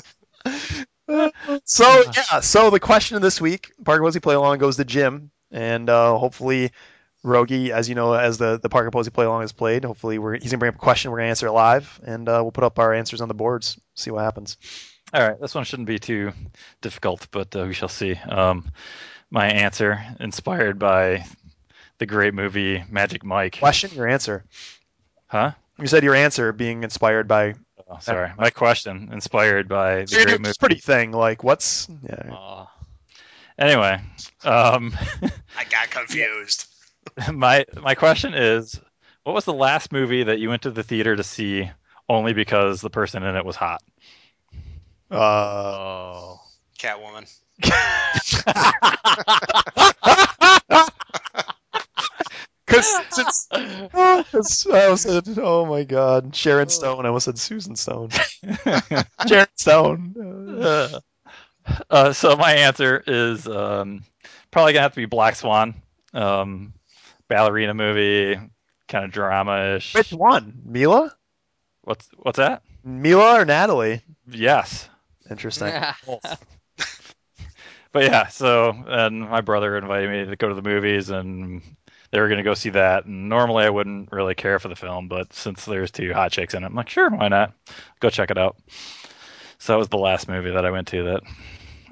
[1.07, 4.85] the so yeah, so the question of this week, Parker Posey play along goes to
[4.85, 6.73] Jim, and uh, hopefully
[7.25, 10.39] Rogi, as you know, as the the Parker Posey play along is played, hopefully we're,
[10.39, 12.65] he's gonna bring up a question, we're gonna answer it live, and uh, we'll put
[12.65, 14.57] up our answers on the boards, see what happens.
[15.13, 16.33] All right, this one shouldn't be too
[16.81, 18.15] difficult, but uh, we shall see.
[18.15, 18.71] Um,
[19.31, 21.25] my answer, inspired by
[21.99, 23.59] the great movie Magic Mike.
[23.59, 24.45] Question, your answer.
[25.27, 25.53] Huh?
[25.79, 27.55] You said your answer being inspired by.
[27.89, 30.49] Oh, sorry, my question, inspired by the great movie.
[30.51, 31.13] It's pretty thing.
[31.13, 31.89] Like what's?
[32.05, 32.31] Yeah.
[32.31, 32.69] Oh,
[33.61, 34.01] Anyway,
[34.43, 34.97] um,
[35.59, 36.67] I got confused.
[37.31, 38.81] my my question is,
[39.25, 41.71] what was the last movie that you went to the theater to see
[42.09, 43.83] only because the person in it was hot?
[45.11, 46.41] Uh, oh.
[46.79, 47.31] Catwoman.
[52.67, 53.91] Because since oh,
[54.73, 57.05] I almost said, oh my God, Sharon Stone.
[57.05, 58.11] I almost said Susan Stone.
[59.27, 60.15] Sharon Stone.
[60.63, 61.01] Uh,
[61.67, 64.03] Uh, uh, so my answer is um,
[64.51, 65.75] probably gonna have to be Black Swan,
[66.15, 66.73] um,
[67.29, 68.39] ballerina movie,
[68.89, 69.95] kind of drama-ish.
[69.95, 70.61] which one?
[70.65, 71.15] Mila?
[71.83, 72.63] What's what's that?
[72.85, 74.03] Mila or Natalie?
[74.27, 74.89] Yes,
[75.31, 75.73] Interesting.
[77.93, 78.29] But yeah.
[78.29, 81.63] So and my brother invited me to go to the movies, and
[82.11, 83.07] they were gonna go see that.
[83.07, 86.55] And normally I wouldn't really care for the film, but since there's two hot chicks
[86.55, 87.53] in it, I'm like, sure, why not?
[88.01, 88.57] Go check it out.
[89.59, 91.23] So that was the last movie that I went to that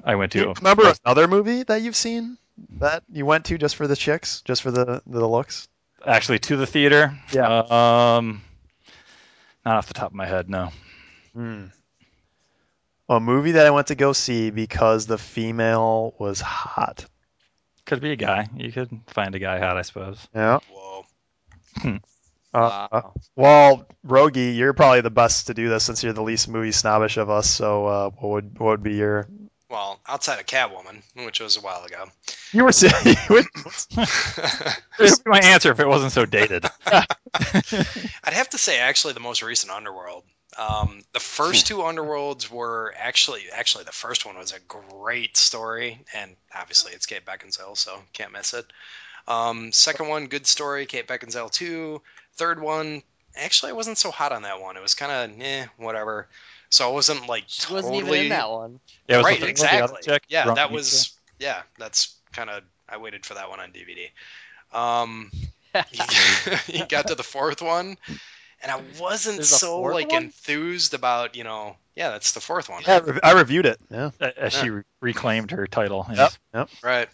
[0.03, 0.53] I went to.
[0.53, 2.37] remember another movie that you've seen
[2.79, 5.67] that you went to just for the chicks, just for the the looks?
[6.05, 7.17] actually to the theater.
[7.31, 7.59] Yeah.
[7.59, 8.41] Um,
[9.65, 10.71] not off the top of my head, no.
[11.33, 11.65] Hmm.
[13.09, 17.05] A movie that I went to go see because the female was hot.
[17.85, 18.47] Could be a guy.
[18.55, 20.27] You could find a guy hot, I suppose.
[20.35, 20.59] Yeah.
[20.71, 21.05] Whoa.
[21.83, 23.13] Uh, uh, Wow.
[23.35, 27.17] well, Rogie, you're probably the best to do this since you're the least movie snobbish
[27.17, 27.49] of us.
[27.49, 29.27] So, uh, what would what would be your?
[29.69, 32.05] Well, outside of Catwoman, which was a while ago.
[32.51, 36.65] You were saying you would- It would be my answer if it wasn't so dated.
[36.85, 40.23] I'd have to say, actually, the most recent Underworld.
[40.59, 46.03] Um, the first two Underworlds were actually actually the first one was a great story,
[46.13, 48.65] and obviously it's Kate Beckinsale, so can't miss it.
[49.25, 52.01] Um, second one, good story, Kate Beckinsale too.
[52.33, 53.03] Third one,
[53.37, 54.75] actually I wasn't so hot on that one.
[54.75, 56.27] It was kind of eh, whatever.
[56.69, 58.79] So I wasn't like She totally wasn't even in that one.
[59.07, 60.01] Yeah, was right, third one the other exactly.
[60.03, 60.75] chick, yeah, drunk that pizza?
[60.75, 61.61] was yeah.
[61.77, 64.09] That's kind of I waited for that one on DVD.
[64.77, 65.31] Um,
[66.67, 67.97] he got to the fourth one,
[68.61, 70.25] and I wasn't so like one?
[70.25, 71.75] enthused about you know.
[71.95, 72.83] Yeah, that's the fourth one.
[72.87, 73.77] Yeah, I reviewed it.
[73.91, 74.11] Yeah.
[74.21, 76.07] As she re- reclaimed her title.
[76.13, 76.31] Yep.
[76.53, 76.69] Yep.
[76.81, 77.09] Right.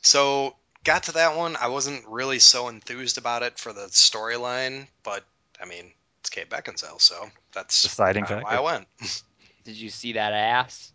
[0.00, 1.56] So got to that one.
[1.56, 5.24] I wasn't really so enthused about it for the storyline, but
[5.60, 8.62] I mean, it's Kate Beckinsale, so that's Deciding kinda factor.
[8.62, 8.88] why I went.
[9.64, 10.92] Did you see that ass?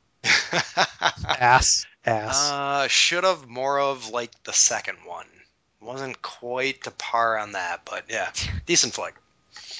[1.26, 1.86] Ass.
[2.06, 2.52] Ass.
[2.52, 5.28] uh, should have more of like the second one.
[5.80, 8.32] Wasn't quite to par on that, but yeah,
[8.66, 9.16] decent flick.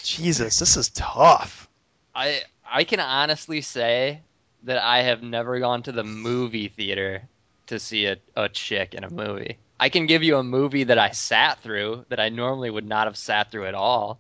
[0.08, 1.68] Jesus, this is tough.
[2.16, 4.22] I I can honestly say
[4.64, 7.24] that I have never gone to the movie theater
[7.68, 9.58] to see a, a chick in a movie.
[9.80, 13.06] I can give you a movie that I sat through that I normally would not
[13.08, 14.20] have sat through at all.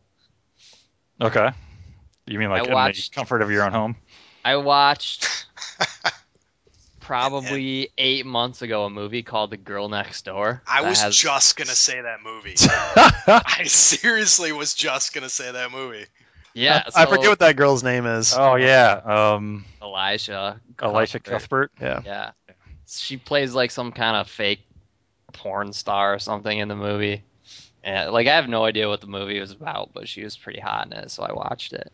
[1.21, 1.49] Okay.
[2.27, 3.95] You mean like I in watched- the comfort of your own home?
[4.43, 5.45] I watched
[7.07, 10.61] probably eight months ago a movie called The Girl Next Door.
[10.67, 12.55] I was has- just gonna say that movie.
[12.59, 16.05] I seriously was just gonna say that movie.
[16.53, 16.83] yeah.
[16.93, 18.35] I so forget what that girl's name is.
[18.37, 19.01] Oh yeah.
[19.05, 20.59] Um, Elijah.
[20.81, 21.71] Elisha Cuthbert.
[21.79, 21.81] Cuthbert.
[21.81, 22.01] Yeah.
[22.05, 22.31] Yeah.
[22.87, 24.59] She plays like some kind of fake
[25.31, 27.23] porn star or something in the movie.
[27.83, 30.59] And like I have no idea what the movie was about, but she was pretty
[30.59, 31.89] hot in it, so I watched it.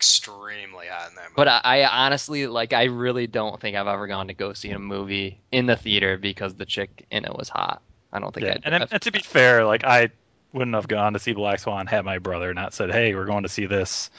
[0.00, 1.34] Extremely hot in that movie.
[1.36, 4.70] But I, I honestly like I really don't think I've ever gone to go see
[4.70, 7.82] a movie in the theater because the chick in it was hot.
[8.10, 8.52] I don't think Yeah.
[8.52, 10.08] I'd And, then- and to be fair, like I
[10.54, 13.42] wouldn't have gone to see Black Swan had my brother not said, "Hey, we're going
[13.42, 14.10] to see this."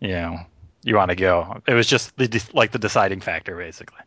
[0.00, 0.38] You know,
[0.82, 1.60] you want to go?
[1.68, 4.00] It was just the like the deciding factor, basically.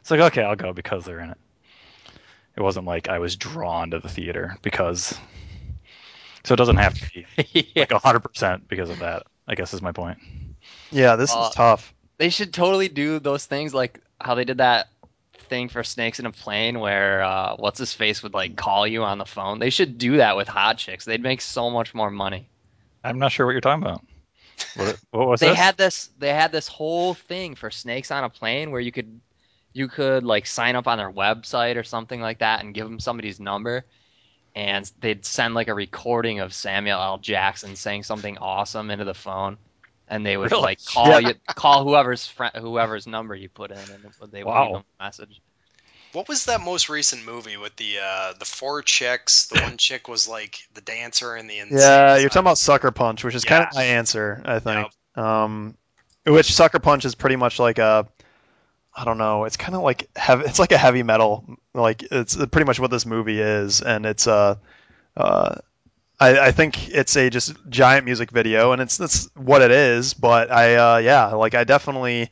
[0.00, 1.38] It's like, okay, I'll go because they're in it.
[2.54, 5.18] It wasn't like I was drawn to the theater because.
[6.44, 7.26] So it doesn't have to be
[7.74, 7.86] yeah.
[7.90, 9.22] like hundred percent because of that.
[9.48, 10.18] I guess is my point.
[10.90, 11.94] Yeah, this Uh, is tough.
[12.18, 14.88] They should totally do those things like how they did that
[15.48, 19.04] thing for Snakes in a Plane where uh, what's his face would like call you
[19.04, 19.58] on the phone.
[19.58, 21.04] They should do that with hot chicks.
[21.04, 22.48] They'd make so much more money.
[23.04, 24.04] I'm not sure what you're talking about.
[24.74, 25.46] What, what was it?
[25.46, 25.58] they this?
[25.58, 29.20] had this they had this whole thing for Snakes on a Plane where you could
[29.72, 32.98] you could like sign up on their website or something like that and give them
[32.98, 33.84] somebody's number
[34.54, 37.18] and they'd send like a recording of Samuel L.
[37.18, 39.58] Jackson saying something awesome into the phone
[40.08, 40.62] and they would Really?
[40.62, 41.28] like call Yeah.
[41.28, 44.62] you call whoever's friend whoever's number you put in and they would Wow.
[44.62, 45.40] leave them a message.
[46.12, 49.46] What was that most recent movie with the uh, the four chicks?
[49.48, 52.90] The one chick was like the dancer and the insane Yeah, you're talking about Sucker
[52.90, 54.88] Punch, which is kind of my answer, I think.
[55.16, 55.76] Um,
[56.24, 58.06] which Sucker Punch is pretty much like a,
[58.94, 62.36] I don't know, it's kind of like heavy, it's like a heavy metal, like it's
[62.36, 64.56] pretty much what this movie is, and it's uh,
[65.16, 65.56] uh,
[66.18, 70.14] I, I think it's a just giant music video, and it's that's what it is.
[70.14, 72.30] But I, uh, yeah, like I definitely.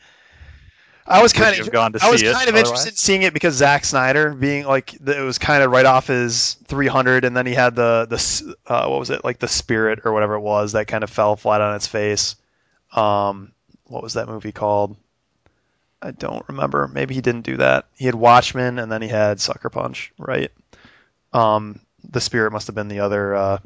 [1.07, 2.70] I was kind of gone to I was see it kind of otherwise?
[2.70, 6.07] interested in seeing it because Zack Snyder being like it was kind of right off
[6.07, 10.01] his 300, and then he had the the uh, what was it like the Spirit
[10.05, 12.37] or whatever it was that kind of fell flat on its face.
[12.93, 13.53] Um,
[13.85, 14.97] what was that movie called?
[16.01, 16.89] I don't remember.
[16.89, 17.85] Maybe he didn't do that.
[17.97, 20.51] He had Watchmen, and then he had Sucker Punch, right?
[21.35, 23.35] Um, the Spirit must have been the other.
[23.35, 23.59] Uh,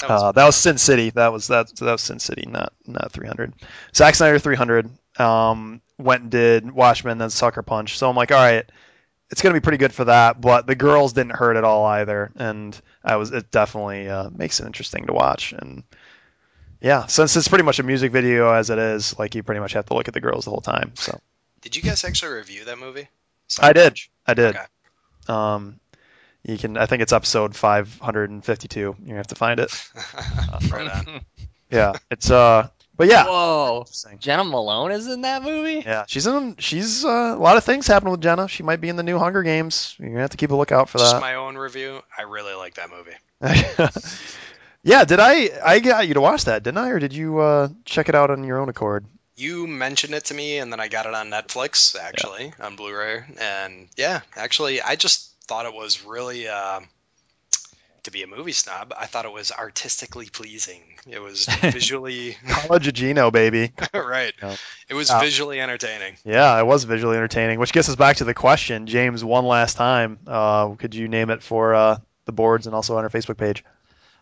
[0.00, 1.10] That was- uh, that was Sin City.
[1.10, 1.74] That was that.
[1.76, 3.52] That was Sin City, not not 300.
[3.94, 4.88] Zack Snyder 300.
[5.20, 7.98] Um, went and did Watchmen, then Sucker Punch.
[7.98, 8.64] So I'm like, all right,
[9.30, 10.40] it's gonna be pretty good for that.
[10.40, 14.60] But the girls didn't hurt at all either, and I was it definitely uh, makes
[14.60, 15.52] it interesting to watch.
[15.52, 15.82] And
[16.80, 19.72] yeah, since it's pretty much a music video as it is, like you pretty much
[19.72, 20.92] have to look at the girls the whole time.
[20.94, 21.18] So
[21.60, 23.08] Did you guys actually review that movie?
[23.58, 23.98] I did.
[24.26, 24.54] I did.
[24.54, 24.64] Okay.
[25.26, 25.80] Um,
[26.48, 26.76] you can.
[26.76, 28.96] I think it's episode 552.
[29.04, 29.70] You have to find it.
[30.70, 31.20] right on.
[31.70, 32.68] Yeah, it's uh.
[32.96, 33.84] But yeah, Whoa.
[34.18, 35.82] Jena Malone is in that movie?
[35.84, 36.56] Yeah, she's in.
[36.56, 38.48] She's uh, a lot of things happening with Jena.
[38.48, 39.94] She might be in the new Hunger Games.
[39.98, 41.20] You're gonna have to keep a lookout for Just that.
[41.20, 42.00] my own review.
[42.16, 43.12] I really like that movie.
[44.82, 45.50] yeah, did I?
[45.62, 46.88] I got you to watch that, didn't I?
[46.88, 49.04] Or did you uh, check it out on your own accord?
[49.36, 53.24] You mentioned it to me, and then I got it on Netflix, actually, on Blu-ray.
[53.38, 56.80] And yeah, actually, I just thought it was really, uh,
[58.04, 60.82] to be a movie snob, I thought it was artistically pleasing.
[61.06, 63.72] It was visually College of Gino, baby.
[63.94, 64.32] right.
[64.40, 64.56] Yeah.
[64.88, 65.20] It was Yeah.
[65.20, 66.16] visually entertaining.
[66.24, 69.24] Yeah, it was visually entertaining, which gets us back to the question, James.
[69.24, 73.04] One last time, uh, could you name it for uh, the boards and also on
[73.04, 73.64] our Facebook page?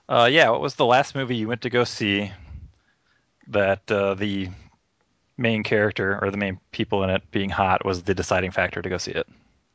[0.09, 2.31] Uh, yeah, what was the last movie you went to go see
[3.49, 4.49] that uh, the
[5.37, 8.89] main character or the main people in it being hot was the deciding factor to
[8.89, 9.27] go see it.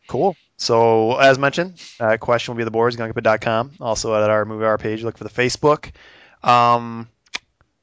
[0.08, 0.36] Cool.
[0.62, 3.72] So as mentioned, that question will be the boards, gungapit.com.
[3.82, 5.92] Also at our movie hour page, look for the Facebook.
[6.48, 7.10] Um,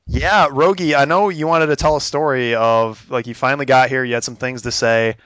[0.06, 3.88] yeah, Rogi, I know you wanted to tell a story of like you finally got
[3.88, 5.16] here, you had some things to say.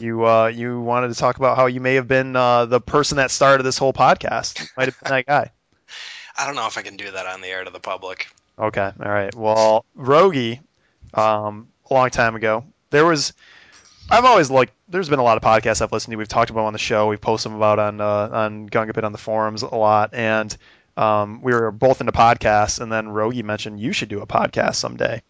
[0.00, 3.18] You uh, you wanted to talk about how you may have been uh, the person
[3.18, 4.58] that started this whole podcast.
[4.58, 5.50] You might have been that guy.
[6.38, 8.28] I don't know if I can do that on the air to the public.
[8.58, 9.34] Okay, all right.
[9.34, 10.60] Well, Rogi,
[11.12, 13.34] um, a long time ago, there was.
[14.10, 14.72] I've always liked.
[14.88, 16.16] There's been a lot of podcasts I've listened to.
[16.16, 17.08] We've talked about on the show.
[17.08, 20.56] We've posted them about on uh, on Gungapit on the forums a lot, and
[20.96, 22.80] um, we were both into podcasts.
[22.80, 25.22] And then Rogi mentioned you should do a podcast someday,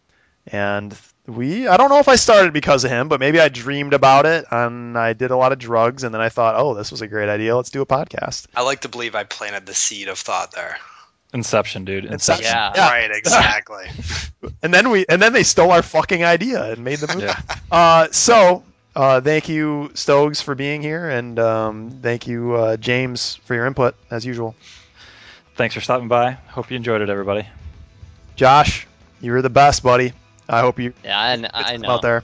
[0.47, 1.67] and we.
[1.67, 4.45] I don't know if I started because of him, but maybe I dreamed about it,
[4.49, 7.07] and I did a lot of drugs, and then I thought, oh, this was a
[7.07, 7.55] great idea.
[7.55, 8.47] Let's do a podcast.
[8.55, 10.77] I like to believe I planted the seed of thought there.
[11.33, 12.05] Inception, dude.
[12.05, 12.45] Inception.
[12.45, 12.71] Yeah.
[12.75, 12.89] Yeah.
[12.89, 13.85] Right, exactly.
[14.63, 17.27] And then we and then they stole our fucking idea and made the movie.
[17.27, 17.39] Yeah.
[17.71, 18.63] Uh, so
[18.95, 23.67] uh, thank you, Stogghes, for being here, and um, thank you, uh, James, for your
[23.67, 24.55] input as usual.
[25.55, 26.31] Thanks for stopping by.
[26.31, 27.47] Hope you enjoyed it, everybody.
[28.35, 28.87] Josh,
[29.21, 30.13] you were the best, buddy.
[30.47, 31.91] I hope you Yeah, and I know.
[31.91, 32.23] out there.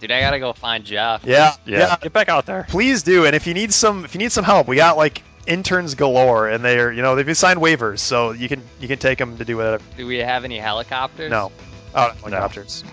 [0.00, 1.24] Dude, I gotta go find Jeff.
[1.24, 2.66] Yeah, Yeah, get back out there.
[2.68, 5.22] Please do, and if you need some, if you need some help, we got like
[5.48, 9.18] interns galore, and they're you know they've signed waivers, so you can you can take
[9.18, 9.82] them to do whatever.
[9.96, 11.30] Do we have any helicopters?
[11.30, 11.50] No,
[11.94, 12.84] oh, helicopters.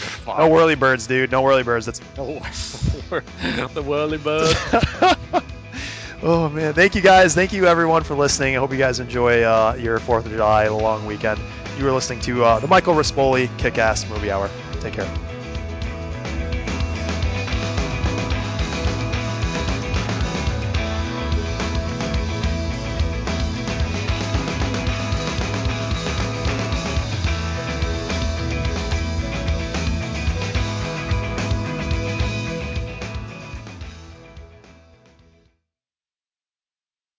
[0.00, 0.38] Fuck.
[0.38, 1.30] No whirly birds, dude.
[1.30, 1.86] No whirly birds.
[1.86, 1.98] That's
[3.74, 4.56] the whirly bird.
[6.22, 7.34] oh man, thank you guys.
[7.34, 8.56] Thank you everyone for listening.
[8.56, 11.40] I hope you guys enjoy uh, your Fourth of July long weekend.
[11.78, 14.50] You were listening to uh, the Michael Rispoli Kick-Ass Movie Hour.
[14.80, 15.39] Take care.